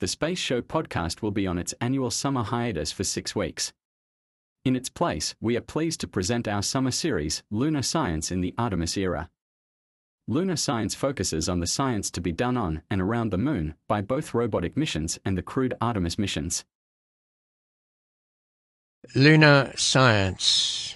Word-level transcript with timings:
the 0.00 0.06
Space 0.06 0.38
Show 0.38 0.62
podcast 0.62 1.22
will 1.22 1.30
be 1.30 1.46
on 1.46 1.58
its 1.58 1.74
annual 1.80 2.10
summer 2.10 2.44
hiatus 2.44 2.92
for 2.92 3.04
six 3.04 3.34
weeks. 3.34 3.72
In 4.64 4.76
its 4.76 4.88
place, 4.88 5.34
we 5.40 5.56
are 5.56 5.60
pleased 5.60 6.00
to 6.00 6.08
present 6.08 6.46
our 6.46 6.62
summer 6.62 6.90
series, 6.90 7.42
Lunar 7.50 7.82
Science 7.82 8.30
in 8.30 8.40
the 8.40 8.54
Artemis 8.56 8.96
Era. 8.96 9.30
Lunar 10.28 10.56
science 10.56 10.94
focuses 10.94 11.48
on 11.48 11.60
the 11.60 11.66
science 11.66 12.10
to 12.10 12.20
be 12.20 12.32
done 12.32 12.56
on 12.56 12.82
and 12.90 13.00
around 13.00 13.30
the 13.30 13.38
Moon 13.38 13.74
by 13.88 14.02
both 14.02 14.34
robotic 14.34 14.76
missions 14.76 15.18
and 15.24 15.38
the 15.38 15.42
crewed 15.42 15.74
Artemis 15.80 16.18
missions. 16.18 16.64
Lunar 19.14 19.72
Science 19.76 20.94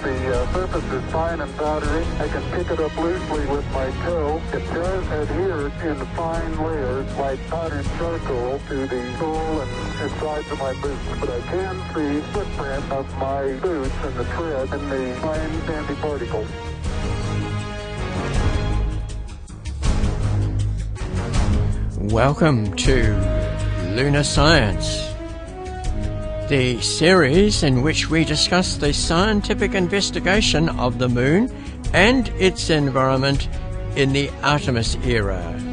surface 0.00 0.84
uh, 0.84 0.96
is 0.96 1.12
fine 1.12 1.40
and 1.40 1.56
powdery. 1.56 2.04
I 2.18 2.28
can 2.28 2.42
pick 2.52 2.70
it 2.70 2.80
up 2.80 2.96
loosely 2.96 3.46
with 3.46 3.66
my 3.72 3.90
toe. 4.04 4.40
It 4.52 4.64
does 4.72 5.06
adhere 5.10 5.66
in 5.90 6.06
fine 6.16 6.56
layers 6.62 7.16
like 7.16 7.38
powdered 7.48 7.86
charcoal 7.98 8.58
to 8.68 8.86
the 8.86 9.18
sole 9.18 9.60
and 9.60 10.10
sides 10.20 10.50
of 10.50 10.58
my 10.58 10.74
boots, 10.80 11.00
but 11.20 11.30
I 11.30 11.40
can 11.40 11.76
see 11.94 12.20
footprint 12.32 12.92
of 12.92 13.18
my 13.18 13.52
boots 13.58 13.94
and 14.02 14.16
the 14.16 14.24
tread 14.24 14.72
and 14.72 14.92
the 14.92 15.14
fine 15.20 15.62
sandy 15.66 15.94
particles. 15.96 16.48
Welcome 22.12 22.74
to 22.76 23.14
Lunar 23.94 24.24
Science 24.24 25.11
the 26.52 26.78
series 26.82 27.62
in 27.62 27.80
which 27.80 28.10
we 28.10 28.26
discuss 28.26 28.76
the 28.76 28.92
scientific 28.92 29.72
investigation 29.72 30.68
of 30.78 30.98
the 30.98 31.08
Moon 31.08 31.50
and 31.94 32.28
its 32.38 32.68
environment 32.68 33.48
in 33.96 34.12
the 34.12 34.28
Artemis 34.42 34.96
era. 34.96 35.71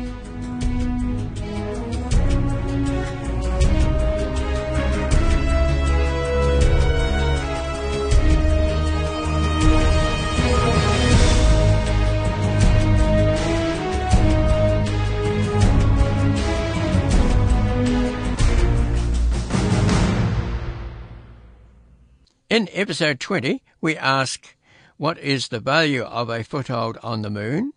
In 22.60 22.68
episode 22.74 23.22
20, 23.22 23.64
we 23.80 23.96
ask 23.96 24.54
what 24.98 25.18
is 25.18 25.48
the 25.48 25.62
value 25.62 26.02
of 26.02 26.30
a 26.30 26.44
foothold 26.44 26.98
on 27.02 27.22
the 27.22 27.30
moon? 27.30 27.72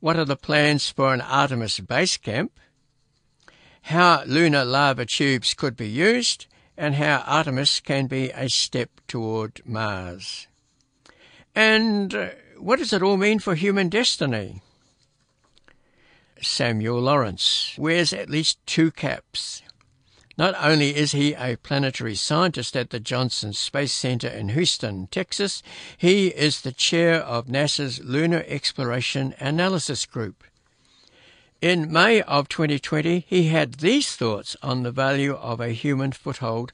What 0.00 0.18
are 0.18 0.26
the 0.26 0.36
plans 0.36 0.90
for 0.90 1.14
an 1.14 1.22
Artemis 1.22 1.80
base 1.80 2.18
camp? 2.18 2.60
How 3.84 4.22
lunar 4.26 4.66
lava 4.66 5.06
tubes 5.06 5.54
could 5.54 5.78
be 5.78 5.88
used, 5.88 6.46
and 6.76 6.96
how 6.96 7.24
Artemis 7.26 7.80
can 7.80 8.06
be 8.06 8.28
a 8.32 8.50
step 8.50 9.00
toward 9.08 9.62
Mars. 9.64 10.46
And 11.54 12.14
uh, 12.14 12.28
what 12.58 12.80
does 12.80 12.92
it 12.92 13.02
all 13.02 13.16
mean 13.16 13.38
for 13.38 13.54
human 13.54 13.88
destiny? 13.88 14.60
Samuel 16.42 17.00
Lawrence 17.00 17.74
wears 17.78 18.12
at 18.12 18.28
least 18.28 18.58
two 18.66 18.90
caps. 18.90 19.62
Not 20.36 20.56
only 20.60 20.96
is 20.96 21.12
he 21.12 21.32
a 21.34 21.56
planetary 21.56 22.16
scientist 22.16 22.76
at 22.76 22.90
the 22.90 22.98
Johnson 22.98 23.52
Space 23.52 23.92
Center 23.92 24.26
in 24.26 24.48
Houston, 24.48 25.06
Texas, 25.06 25.62
he 25.96 26.28
is 26.28 26.62
the 26.62 26.72
chair 26.72 27.20
of 27.20 27.46
NASA's 27.46 28.02
Lunar 28.02 28.44
Exploration 28.48 29.36
Analysis 29.38 30.06
Group. 30.06 30.42
In 31.60 31.92
May 31.92 32.20
of 32.22 32.48
2020, 32.48 33.24
he 33.28 33.44
had 33.44 33.74
these 33.74 34.16
thoughts 34.16 34.56
on 34.60 34.82
the 34.82 34.90
value 34.90 35.34
of 35.34 35.60
a 35.60 35.68
human 35.68 36.10
foothold 36.10 36.72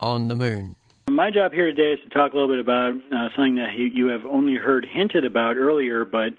on 0.00 0.26
the 0.26 0.34
moon. 0.34 0.74
My 1.08 1.30
job 1.30 1.52
here 1.52 1.66
today 1.66 1.92
is 1.92 2.00
to 2.00 2.08
talk 2.08 2.32
a 2.32 2.36
little 2.36 2.50
bit 2.50 2.58
about 2.58 2.94
uh, 3.12 3.28
something 3.36 3.54
that 3.54 3.72
you 3.78 4.08
have 4.08 4.26
only 4.26 4.56
heard 4.56 4.84
hinted 4.84 5.24
about 5.24 5.56
earlier, 5.56 6.04
but 6.04 6.34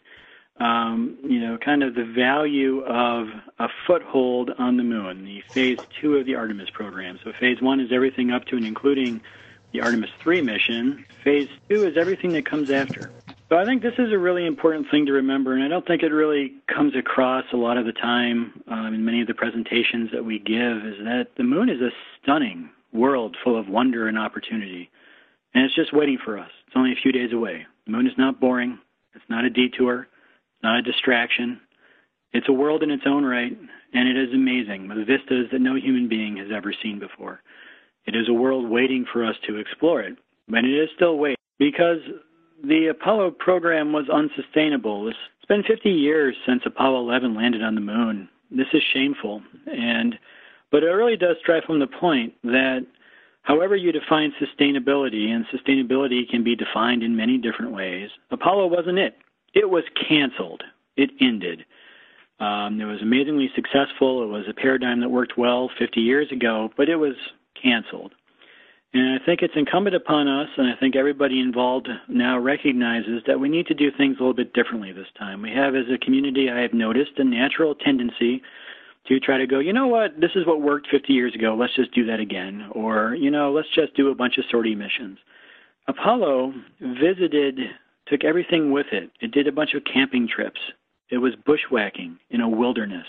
um, 0.59 1.17
you 1.23 1.39
know, 1.39 1.57
kind 1.57 1.83
of 1.83 1.93
the 1.93 2.03
value 2.03 2.81
of 2.81 3.27
a 3.59 3.67
foothold 3.85 4.51
on 4.57 4.77
the 4.77 4.83
moon, 4.83 5.23
the 5.23 5.43
phase 5.49 5.79
two 6.01 6.17
of 6.17 6.25
the 6.25 6.35
Artemis 6.35 6.69
program. 6.71 7.19
So 7.23 7.31
phase 7.39 7.61
one 7.61 7.79
is 7.79 7.91
everything 7.91 8.31
up 8.31 8.45
to 8.45 8.57
and 8.57 8.65
including 8.65 9.21
the 9.71 9.81
Artemis 9.81 10.09
3 10.19 10.41
mission. 10.41 11.05
Phase 11.23 11.49
two 11.69 11.85
is 11.85 11.97
everything 11.97 12.31
that 12.33 12.45
comes 12.45 12.71
after. 12.71 13.11
So 13.49 13.57
I 13.57 13.65
think 13.65 13.81
this 13.81 13.93
is 13.97 14.11
a 14.11 14.17
really 14.17 14.45
important 14.45 14.89
thing 14.89 15.05
to 15.05 15.13
remember, 15.13 15.53
and 15.53 15.63
I 15.63 15.67
don't 15.67 15.85
think 15.85 16.03
it 16.03 16.11
really 16.11 16.53
comes 16.67 16.95
across 16.95 17.45
a 17.53 17.57
lot 17.57 17.77
of 17.77 17.85
the 17.85 17.93
time 17.93 18.61
um, 18.67 18.93
in 18.93 19.05
many 19.05 19.21
of 19.21 19.27
the 19.27 19.33
presentations 19.33 20.11
that 20.11 20.25
we 20.25 20.39
give, 20.39 20.85
is 20.85 20.97
that 21.05 21.27
the 21.37 21.43
moon 21.43 21.69
is 21.69 21.79
a 21.81 21.91
stunning 22.21 22.69
world 22.91 23.37
full 23.43 23.57
of 23.57 23.69
wonder 23.69 24.07
and 24.07 24.17
opportunity. 24.17 24.89
And 25.53 25.63
it's 25.63 25.75
just 25.75 25.93
waiting 25.93 26.17
for 26.23 26.37
us. 26.37 26.49
It's 26.65 26.75
only 26.75 26.91
a 26.91 27.01
few 27.01 27.11
days 27.11 27.31
away. 27.31 27.65
The 27.85 27.91
moon 27.91 28.07
is 28.07 28.17
not 28.17 28.39
boring. 28.39 28.79
It's 29.13 29.29
not 29.29 29.45
a 29.45 29.49
detour 29.49 30.07
not 30.63 30.79
a 30.79 30.81
distraction. 30.81 31.59
It's 32.33 32.49
a 32.49 32.53
world 32.53 32.83
in 32.83 32.91
its 32.91 33.03
own 33.05 33.23
right, 33.23 33.57
and 33.93 34.09
it 34.09 34.17
is 34.17 34.33
amazing, 34.33 34.87
with 34.87 35.07
vistas 35.07 35.47
that 35.51 35.61
no 35.61 35.75
human 35.75 36.09
being 36.09 36.37
has 36.37 36.47
ever 36.53 36.73
seen 36.83 36.99
before. 36.99 37.41
It 38.05 38.15
is 38.15 38.29
a 38.29 38.33
world 38.33 38.69
waiting 38.69 39.05
for 39.11 39.25
us 39.25 39.35
to 39.47 39.57
explore 39.57 40.01
it, 40.01 40.17
but 40.47 40.63
it 40.63 40.73
is 40.73 40.89
still 40.95 41.17
waiting 41.17 41.37
because 41.59 41.99
the 42.63 42.87
Apollo 42.87 43.31
program 43.39 43.93
was 43.93 44.09
unsustainable. 44.09 45.07
It's 45.07 45.17
been 45.47 45.63
50 45.63 45.89
years 45.89 46.35
since 46.45 46.61
Apollo 46.65 47.01
11 47.01 47.35
landed 47.35 47.63
on 47.63 47.75
the 47.75 47.81
moon. 47.81 48.29
This 48.49 48.67
is 48.73 48.81
shameful, 48.93 49.41
and 49.65 50.17
but 50.71 50.83
it 50.83 50.87
really 50.87 51.17
does 51.17 51.37
strike 51.39 51.63
home 51.63 51.79
the 51.79 51.87
point 51.87 52.33
that 52.43 52.85
however 53.43 53.75
you 53.75 53.91
define 53.91 54.33
sustainability, 54.41 55.29
and 55.29 55.45
sustainability 55.47 56.29
can 56.29 56.43
be 56.43 56.55
defined 56.55 57.03
in 57.03 57.15
many 57.15 57.37
different 57.37 57.71
ways, 57.71 58.09
Apollo 58.31 58.67
wasn't 58.67 58.99
it. 58.99 59.17
It 59.57 59.71
was 59.71 59.83
canceled. 60.07 60.61
It 60.97 61.09
ended. 61.19 61.65
Um, 62.39 62.79
it 62.79 62.85
was 62.85 63.01
amazingly 63.01 63.49
successful. 63.55 64.21
It 64.21 64.27
was 64.27 64.45
a 64.47 64.53
paradigm 64.53 65.01
that 65.01 65.09
worked 65.09 65.35
well 65.35 65.71
50 65.79 65.99
years 65.99 66.31
ago, 66.31 66.69
but 66.77 66.89
it 66.89 66.97
was 66.97 67.15
canceled. 67.59 68.13
And 68.93 69.19
I 69.19 69.25
think 69.25 69.41
it's 69.41 69.55
incumbent 69.55 69.95
upon 69.95 70.27
us, 70.27 70.47
and 70.57 70.67
I 70.67 70.75
think 70.79 70.95
everybody 70.95 71.39
involved 71.39 71.89
now 72.07 72.37
recognizes 72.37 73.23
that 73.25 73.39
we 73.39 73.49
need 73.49 73.65
to 73.65 73.73
do 73.73 73.89
things 73.97 74.17
a 74.17 74.21
little 74.21 74.35
bit 74.35 74.53
differently 74.53 74.91
this 74.91 75.07
time. 75.17 75.41
We 75.41 75.49
have, 75.49 75.73
as 75.73 75.85
a 75.91 75.97
community, 76.05 76.51
I 76.51 76.59
have 76.59 76.73
noticed 76.73 77.17
a 77.17 77.23
natural 77.23 77.73
tendency 77.73 78.43
to 79.07 79.19
try 79.19 79.39
to 79.39 79.47
go, 79.47 79.57
you 79.57 79.73
know 79.73 79.87
what, 79.87 80.19
this 80.21 80.31
is 80.35 80.45
what 80.45 80.61
worked 80.61 80.87
50 80.91 81.11
years 81.11 81.33
ago, 81.33 81.55
let's 81.59 81.75
just 81.75 81.95
do 81.95 82.05
that 82.05 82.19
again. 82.19 82.69
Or, 82.73 83.15
you 83.15 83.31
know, 83.31 83.51
let's 83.51 83.73
just 83.73 83.95
do 83.95 84.11
a 84.11 84.15
bunch 84.15 84.37
of 84.37 84.45
sortie 84.51 84.75
missions. 84.75 85.17
Apollo 85.87 86.53
visited 86.79 87.57
took 88.09 88.23
everything 88.23 88.71
with 88.71 88.87
it. 88.91 89.11
It 89.21 89.31
did 89.31 89.47
a 89.47 89.51
bunch 89.51 89.73
of 89.73 89.83
camping 89.83 90.27
trips. 90.27 90.59
It 91.09 91.17
was 91.17 91.33
bushwhacking 91.45 92.17
in 92.29 92.41
a 92.41 92.49
wilderness. 92.49 93.07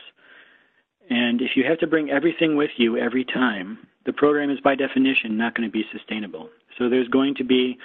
And 1.11 1.41
if 1.41 1.57
you 1.57 1.65
have 1.65 1.79
to 1.79 1.87
bring 1.87 2.11
everything 2.11 2.57
with 2.57 2.71
you 2.77 2.97
every 2.97 3.25
time, 3.25 3.79
the 4.07 4.13
program 4.13 4.51
is 4.51 4.61
by 4.61 4.75
definition 4.75 5.37
not 5.37 5.55
going 5.55 5.69
to 5.69 5.73
be 5.73 5.85
sustainable. 5.93 6.51
So 6.79 6.89
there's 6.89 7.09
going 7.09 7.35
to 7.37 7.45
be 7.45 7.79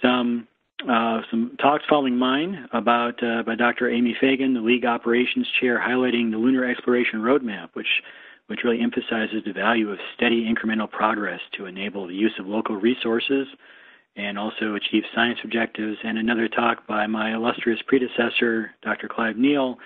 some 0.00 0.48
uh, 0.88 1.20
some 1.30 1.56
talks 1.60 1.84
following 1.88 2.16
mine 2.16 2.66
about 2.72 3.22
uh, 3.22 3.44
by 3.44 3.54
Dr. 3.54 3.88
Amy 3.88 4.16
Fagan, 4.20 4.52
the 4.52 4.60
LEAG 4.60 4.84
Operations 4.84 5.46
Chair, 5.60 5.78
highlighting 5.78 6.32
the 6.32 6.38
Lunar 6.38 6.68
Exploration 6.68 7.20
Roadmap, 7.20 7.68
which 7.74 7.86
which 8.48 8.60
really 8.64 8.80
emphasizes 8.80 9.44
the 9.46 9.52
value 9.52 9.90
of 9.90 9.98
steady 10.16 10.52
incremental 10.52 10.90
progress 10.90 11.40
to 11.56 11.66
enable 11.66 12.08
the 12.08 12.14
use 12.14 12.34
of 12.38 12.46
local 12.46 12.76
resources 12.76 13.46
and 14.16 14.38
also 14.38 14.74
achieve 14.74 15.04
science 15.14 15.38
objectives, 15.42 15.96
and 16.04 16.18
another 16.18 16.48
talk 16.48 16.86
by 16.86 17.06
my 17.06 17.34
illustrious 17.34 17.80
predecessor, 17.86 18.72
Dr. 18.82 19.08
Clive 19.08 19.36
Neal, 19.36 19.78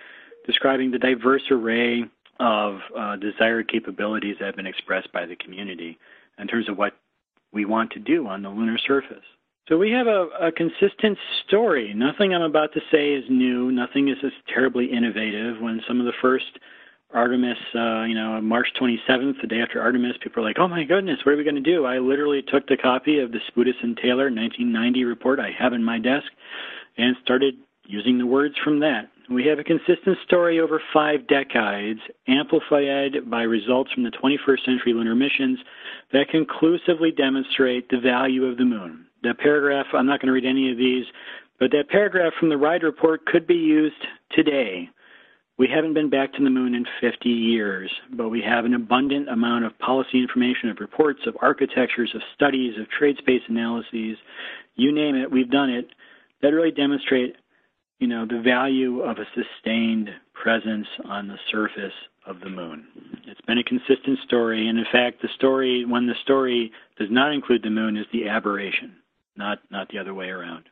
describing 0.47 0.91
the 0.91 0.99
diverse 0.99 1.43
array 1.51 2.05
of 2.41 2.79
uh, 2.97 3.17
desired 3.17 3.71
capabilities 3.71 4.37
that 4.39 4.47
have 4.47 4.57
been 4.57 4.67
expressed 4.67 5.11
by 5.13 5.27
the 5.27 5.37
community 5.37 5.99
in 6.39 6.47
terms 6.47 6.69
of 6.69 6.77
what 6.77 6.95
we 7.53 7.65
want 7.65 7.91
to 7.93 7.99
do 7.99 8.27
on 8.27 8.43
the 8.43 8.49
lunar 8.49 8.79
surface. 8.79 9.25
So 9.69 9.77
we 9.77 9.91
have 9.91 10.07
a, 10.07 10.29
a 10.41 10.53
consistent 10.53 11.19
story. 11.47 11.93
Nothing 11.95 12.35
I'm 12.35 12.43
about 12.43 12.73
to 12.75 12.81
say 12.93 13.15
is 13.15 13.25
new. 13.29 13.73
Nothing 13.73 14.09
is 14.09 14.19
terribly 14.53 14.87
innovative. 14.87 15.61
When 15.61 15.81
some 15.89 15.99
of 15.99 16.07
the 16.07 16.13
first 16.21 16.59
Artemis, 17.15 17.59
uh, 17.75 18.03
you 18.05 18.15
know, 18.15 18.41
March 18.41 18.69
27th, 18.81 19.41
the 19.41 19.47
day 19.47 19.61
after 19.61 19.81
Artemis, 19.81 20.17
people 20.23 20.43
are 20.43 20.47
like, 20.47 20.59
oh 20.59 20.69
my 20.69 20.85
goodness, 20.85 21.19
what 21.25 21.33
are 21.33 21.37
we 21.37 21.45
going 21.45 21.55
to 21.55 21.61
do? 21.61 21.85
I 21.85 21.99
literally 21.99 22.43
took 22.43 22.67
the 22.67 22.77
copy 22.77 23.21
of 23.21 23.33
the 23.33 23.39
Spudis 23.51 23.83
and 23.83 23.97
Taylor 23.97 24.25
1990 24.25 25.05
report 25.05 25.39
I 25.39 25.51
have 25.59 25.73
in 25.73 25.85
my 25.85 25.99
desk 25.99 26.27
and 26.99 27.17
started 27.23 27.55
using 27.87 28.19
the 28.19 28.27
words 28.27 28.55
from 28.65 28.81
that. 28.81 29.11
We 29.31 29.47
have 29.47 29.59
a 29.59 29.65
consistent 29.65 30.19
story 30.25 30.61
over 30.61 30.81
five 30.93 31.27
decades, 31.27 32.01
amplified 32.29 33.29
by 33.31 33.43
results 33.43 33.93
from 33.93 34.05
the 34.05 34.11
21st 34.11 34.65
century 34.65 34.93
lunar 34.93 35.15
missions 35.15 35.59
that 36.13 36.29
conclusively 36.31 37.11
demonstrate 37.11 37.89
the 37.89 37.99
value 37.99 38.45
of 38.45 38.57
the 38.57 38.65
moon. 38.65 39.07
That 39.23 39.39
paragraph, 39.39 39.87
I'm 39.93 40.07
not 40.07 40.21
going 40.21 40.29
to 40.29 40.33
read 40.33 40.45
any 40.45 40.71
of 40.71 40.79
these, 40.79 41.05
but 41.59 41.71
that 41.73 41.89
paragraph 41.89 42.35
from 42.39 42.51
the 42.51 42.57
Ride 42.57 42.83
report 42.83 43.27
could 43.27 43.47
be 43.47 43.55
used 43.55 43.95
today. 44.33 44.89
We 45.59 45.69
haven't 45.75 45.95
been 45.95 46.11
back 46.11 46.33
to 46.35 46.45
the 46.45 46.51
moon 46.51 46.75
in 46.75 46.85
50 47.01 47.29
years, 47.29 47.91
but 48.13 48.29
we 48.29 48.43
have 48.43 48.67
an 48.67 48.75
abundant 48.75 49.29
amount 49.31 49.65
of 49.65 49.79
policy 49.79 50.21
information, 50.21 50.69
of 50.69 50.79
reports, 50.81 51.21
of 51.27 51.37
architectures, 51.41 52.11
of 52.15 52.21
studies, 52.35 52.75
of 52.79 52.91
trade 52.91 53.17
space 53.19 53.41
analyses, 53.49 54.19
you 54.75 54.93
name 54.93 55.17
it, 55.17 55.33
we've 55.33 55.51
done 55.51 55.71
it, 55.71 55.89
that 56.43 56.49
really 56.49 56.71
demonstrate 56.71 57.37
you 57.99 58.07
know, 58.07 58.27
the 58.27 58.43
value 58.43 59.01
of 59.01 59.17
a 59.19 59.27
sustained 59.35 60.11
presence 60.35 60.87
on 61.09 61.29
the 61.29 61.39
surface 61.51 61.95
of 62.27 62.41
the 62.41 62.51
moon. 62.51 62.87
It's 63.27 63.41
been 63.43 63.59
a 63.59 63.65
consistent 63.65 64.19
story, 64.27 64.69
and 64.69 64.79
in 64.79 64.85
fact, 64.93 65.23
the 65.23 65.29
story 65.37 65.85
when 65.85 66.07
the 66.07 66.15
story 66.23 66.73
does 66.99 67.09
not 67.11 67.33
include 67.33 67.63
the 67.63 67.71
moon 67.71 67.97
is 67.97 68.07
the 68.13 68.29
aberration, 68.29 68.97
not 69.37 69.61
not 69.71 69.89
the 69.89 69.99
other 69.99 70.13
way 70.13 70.29
around. 70.29 70.65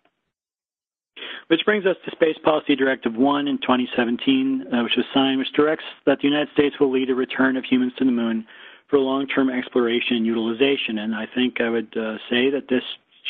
Which 1.49 1.64
brings 1.64 1.87
us 1.87 1.96
to 2.05 2.11
Space 2.12 2.37
Policy 2.43 2.75
Directive 2.75 3.14
1 3.14 3.49
in 3.49 3.58
2017, 3.58 4.66
uh, 4.72 4.82
which 4.82 4.94
was 4.96 5.06
signed, 5.12 5.38
which 5.38 5.52
directs 5.52 5.84
that 6.06 6.19
the 6.20 6.28
United 6.28 6.49
States 6.55 6.76
will 6.81 6.90
lead 6.90 7.11
a 7.11 7.14
return 7.14 7.56
of 7.56 7.64
humans 7.64 7.93
to 7.99 8.05
the 8.05 8.11
moon 8.11 8.46
for 8.88 8.99
long-term 8.99 9.50
exploration 9.50 10.16
and 10.16 10.26
utilization. 10.26 10.99
And 10.99 11.14
I 11.14 11.26
think 11.34 11.61
I 11.61 11.69
would 11.69 11.96
uh, 11.96 12.16
say 12.31 12.50
that 12.50 12.69
this 12.69 12.82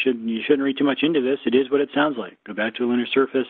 should 0.02 0.18
you 0.20 0.40
shouldn't 0.42 0.62
read 0.64 0.78
too 0.78 0.84
much 0.84 1.02
into 1.02 1.20
this. 1.20 1.38
It 1.46 1.54
is 1.54 1.70
what 1.70 1.80
it 1.80 1.88
sounds 1.94 2.16
like. 2.18 2.36
Go 2.44 2.54
back 2.54 2.74
to 2.76 2.82
the 2.82 2.88
lunar 2.88 3.06
surface, 3.12 3.46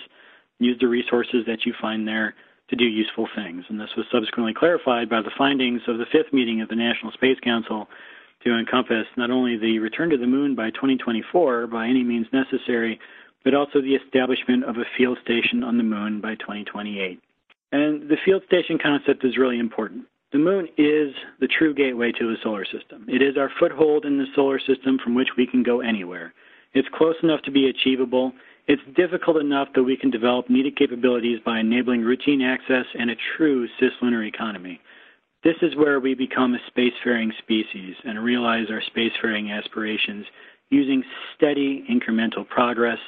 use 0.59 0.79
the 0.81 0.89
resources 0.89 1.45
that 1.47 1.65
you 1.65 1.75
find 1.81 2.07
there 2.07 2.35
to 2.71 2.77
do 2.77 2.85
useful 2.85 3.29
things. 3.35 3.65
And 3.69 3.79
this 3.79 3.91
was 3.97 4.07
subsequently 4.11 4.55
clarified 4.55 5.09
by 5.09 5.23
the 5.23 5.31
findings 5.37 5.83
of 5.89 5.99
the 5.99 6.07
fifth 6.11 6.33
meeting 6.33 6.61
of 6.61 6.69
the 6.69 6.77
National 6.77 7.13
Space 7.13 7.39
Council 7.43 7.89
to 8.45 8.59
encompass 8.59 9.07
not 9.17 9.31
only 9.31 9.57
the 9.57 9.79
return 9.79 10.11
to 10.11 10.19
the 10.19 10.27
moon 10.27 10.55
by 10.55 10.71
2024 10.71 11.67
by 11.67 11.87
any 11.87 12.03
means 12.03 12.27
necessary, 12.33 13.01
but 13.45 13.55
also 13.55 13.81
the 13.81 13.95
establishment 13.95 14.65
of 14.65 14.77
a 14.77 14.85
field 14.97 15.19
station 15.23 15.63
on 15.63 15.77
the 15.77 15.83
moon 15.83 16.21
by 16.21 16.35
2028. 16.37 17.21
And 17.73 18.09
the 18.09 18.17
field 18.25 18.43
station 18.47 18.79
concept 18.83 19.25
is 19.25 19.37
really 19.37 19.59
important. 19.59 20.07
The 20.33 20.39
moon 20.39 20.67
is 20.79 21.15
the 21.41 21.47
true 21.47 21.75
gateway 21.75 22.11
to 22.13 22.27
the 22.27 22.37
solar 22.43 22.65
system. 22.65 23.07
It 23.09 23.23
is 23.23 23.37
our 23.37 23.51
foothold 23.61 24.05
in 24.05 24.19
the 24.19 24.27
solar 24.35 24.59
system 24.59 24.99
from 25.03 25.15
which 25.15 25.29
we 25.37 25.47
can 25.47 25.63
go 25.63 25.81
anywhere. 25.81 26.33
It's 26.73 26.89
close 26.93 27.15
enough 27.23 27.43
to 27.43 27.53
be 27.53 27.69
achievable, 27.69 28.33
it's 28.67 28.83
difficult 28.97 29.37
enough 29.37 29.69
that 29.75 29.83
we 29.83 29.97
can 29.97 30.11
develop 30.11 30.49
needed 30.49 30.77
capabilities 30.77 31.39
by 31.45 31.61
enabling 31.61 32.01
routine 32.01 32.41
access 32.41 32.87
and 32.99 33.11
a 33.11 33.17
true 33.37 33.69
cislunar 33.79 34.27
economy. 34.27 34.81
This 35.43 35.57
is 35.61 35.77
where 35.77 36.01
we 36.01 36.15
become 36.15 36.55
a 36.55 36.71
spacefaring 36.71 37.37
species 37.39 37.95
and 38.05 38.25
realize 38.25 38.67
our 38.71 38.83
spacefaring 38.97 39.51
aspirations 39.51 40.25
using 40.71 41.05
steady 41.37 41.85
incremental 41.91 42.49
progress 42.49 42.99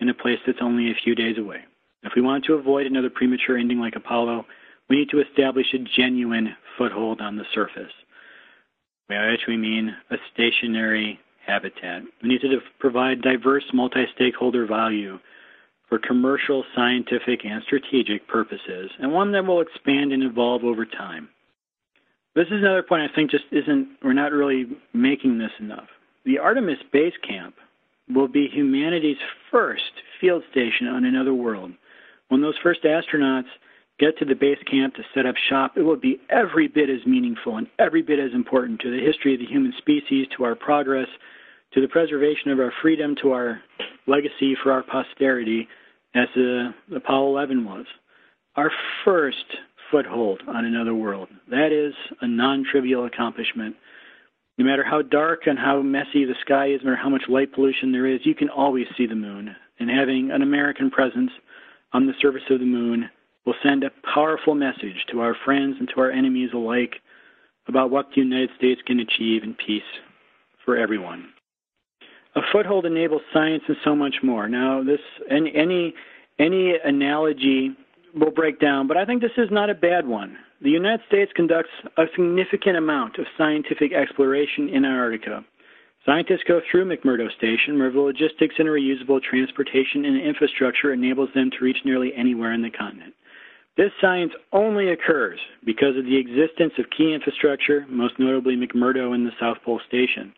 in 0.00 0.08
a 0.08 0.14
place 0.14 0.38
that's 0.46 0.58
only 0.60 0.90
a 0.90 1.00
few 1.04 1.14
days 1.14 1.38
away. 1.38 1.64
If 2.02 2.12
we 2.14 2.22
want 2.22 2.44
to 2.44 2.54
avoid 2.54 2.86
another 2.86 3.10
premature 3.10 3.58
ending 3.58 3.80
like 3.80 3.96
Apollo, 3.96 4.46
we 4.88 4.96
need 4.96 5.08
to 5.10 5.20
establish 5.20 5.66
a 5.74 6.00
genuine 6.00 6.54
foothold 6.78 7.20
on 7.20 7.36
the 7.36 7.44
surface, 7.52 7.92
by 9.08 9.30
which 9.30 9.40
we 9.48 9.56
mean 9.56 9.94
a 10.10 10.16
stationary 10.32 11.18
habitat. 11.44 12.02
We 12.22 12.28
need 12.28 12.40
to 12.42 12.58
provide 12.78 13.22
diverse 13.22 13.64
multi-stakeholder 13.72 14.66
value 14.66 15.18
for 15.88 15.98
commercial, 15.98 16.64
scientific, 16.74 17.44
and 17.44 17.62
strategic 17.64 18.26
purposes, 18.28 18.90
and 18.98 19.12
one 19.12 19.32
that 19.32 19.46
will 19.46 19.60
expand 19.60 20.12
and 20.12 20.22
evolve 20.22 20.64
over 20.64 20.84
time. 20.84 21.28
This 22.34 22.46
is 22.46 22.62
another 22.62 22.82
point 22.82 23.08
I 23.10 23.14
think 23.14 23.30
just 23.30 23.44
isn't, 23.50 23.88
we're 24.02 24.12
not 24.12 24.32
really 24.32 24.66
making 24.92 25.38
this 25.38 25.52
enough. 25.58 25.86
The 26.24 26.38
Artemis 26.38 26.78
Base 26.92 27.14
Camp 27.26 27.54
will 28.08 28.28
be 28.28 28.48
humanity's 28.48 29.16
first 29.50 29.82
field 30.20 30.42
station 30.50 30.86
on 30.86 31.04
another 31.04 31.34
world. 31.34 31.72
When 32.28 32.40
those 32.40 32.54
first 32.62 32.82
astronauts 32.82 33.48
get 33.98 34.18
to 34.18 34.24
the 34.24 34.34
base 34.34 34.58
camp 34.70 34.94
to 34.94 35.02
set 35.14 35.26
up 35.26 35.34
shop, 35.48 35.72
it 35.76 35.82
will 35.82 35.96
be 35.96 36.20
every 36.28 36.68
bit 36.68 36.90
as 36.90 37.04
meaningful 37.06 37.56
and 37.56 37.66
every 37.78 38.02
bit 38.02 38.18
as 38.18 38.32
important 38.34 38.80
to 38.80 38.90
the 38.90 39.04
history 39.04 39.34
of 39.34 39.40
the 39.40 39.46
human 39.46 39.72
species, 39.78 40.26
to 40.36 40.44
our 40.44 40.54
progress, 40.54 41.08
to 41.72 41.80
the 41.80 41.88
preservation 41.88 42.50
of 42.50 42.58
our 42.58 42.72
freedom, 42.82 43.14
to 43.22 43.32
our 43.32 43.60
legacy 44.06 44.56
for 44.62 44.72
our 44.72 44.82
posterity, 44.82 45.68
as 46.14 46.28
uh, 46.36 46.96
Apollo 46.96 47.28
11 47.28 47.64
was. 47.64 47.86
Our 48.56 48.70
first 49.04 49.44
foothold 49.90 50.42
on 50.48 50.64
another 50.64 50.94
world. 50.94 51.28
That 51.50 51.72
is 51.72 51.94
a 52.20 52.26
non 52.26 52.64
trivial 52.70 53.06
accomplishment. 53.06 53.76
No 54.58 54.64
matter 54.64 54.84
how 54.84 55.02
dark 55.02 55.46
and 55.46 55.58
how 55.58 55.82
messy 55.82 56.24
the 56.24 56.34
sky 56.40 56.68
is, 56.68 56.80
no 56.82 56.90
matter 56.90 57.02
how 57.02 57.10
much 57.10 57.28
light 57.28 57.52
pollution 57.52 57.92
there 57.92 58.06
is, 58.06 58.20
you 58.24 58.34
can 58.34 58.48
always 58.48 58.86
see 58.96 59.06
the 59.06 59.14
moon. 59.14 59.54
And 59.78 59.90
having 59.90 60.30
an 60.30 60.42
American 60.42 60.90
presence 60.90 61.30
on 61.92 62.06
the 62.06 62.14
surface 62.20 62.42
of 62.50 62.60
the 62.60 62.66
moon 62.66 63.10
will 63.44 63.54
send 63.62 63.84
a 63.84 63.90
powerful 64.14 64.54
message 64.54 65.04
to 65.10 65.20
our 65.20 65.36
friends 65.44 65.76
and 65.78 65.88
to 65.94 66.00
our 66.00 66.10
enemies 66.10 66.50
alike 66.54 66.96
about 67.68 67.90
what 67.90 68.08
the 68.14 68.22
United 68.22 68.50
States 68.56 68.80
can 68.86 69.00
achieve 69.00 69.42
in 69.42 69.54
peace 69.54 69.82
for 70.64 70.76
everyone. 70.76 71.28
A 72.34 72.40
foothold 72.52 72.86
enables 72.86 73.22
science 73.32 73.62
and 73.68 73.76
so 73.84 73.94
much 73.94 74.16
more. 74.22 74.48
Now, 74.48 74.82
this 74.82 75.00
any 75.30 75.52
any, 75.54 75.94
any 76.38 76.74
analogy 76.84 77.70
will 78.16 78.30
break 78.30 78.58
down, 78.60 78.86
but 78.86 78.96
I 78.96 79.04
think 79.04 79.20
this 79.20 79.36
is 79.36 79.50
not 79.50 79.70
a 79.70 79.74
bad 79.74 80.06
one. 80.06 80.36
The 80.62 80.70
United 80.70 81.06
States 81.06 81.30
conducts 81.36 81.70
a 81.98 82.04
significant 82.14 82.76
amount 82.76 83.18
of 83.18 83.26
scientific 83.36 83.92
exploration 83.92 84.68
in 84.70 84.84
Antarctica. 84.84 85.44
Scientists 86.06 86.44
go 86.46 86.60
through 86.70 86.86
McMurdo 86.86 87.30
Station, 87.36 87.78
where 87.78 87.90
the 87.90 88.00
logistics 88.00 88.54
and 88.58 88.68
reusable 88.68 89.20
transportation 89.20 90.04
and 90.04 90.20
infrastructure 90.20 90.92
enables 90.92 91.28
them 91.34 91.50
to 91.50 91.64
reach 91.64 91.78
nearly 91.84 92.12
anywhere 92.16 92.52
in 92.52 92.62
the 92.62 92.70
continent. 92.70 93.12
This 93.76 93.90
science 94.00 94.32
only 94.52 94.90
occurs 94.90 95.38
because 95.64 95.96
of 95.98 96.04
the 96.06 96.16
existence 96.16 96.72
of 96.78 96.86
key 96.96 97.12
infrastructure, 97.12 97.84
most 97.90 98.18
notably 98.18 98.56
McMurdo 98.56 99.14
and 99.14 99.26
the 99.26 99.32
South 99.38 99.58
Pole 99.64 99.80
Station. 99.86 100.32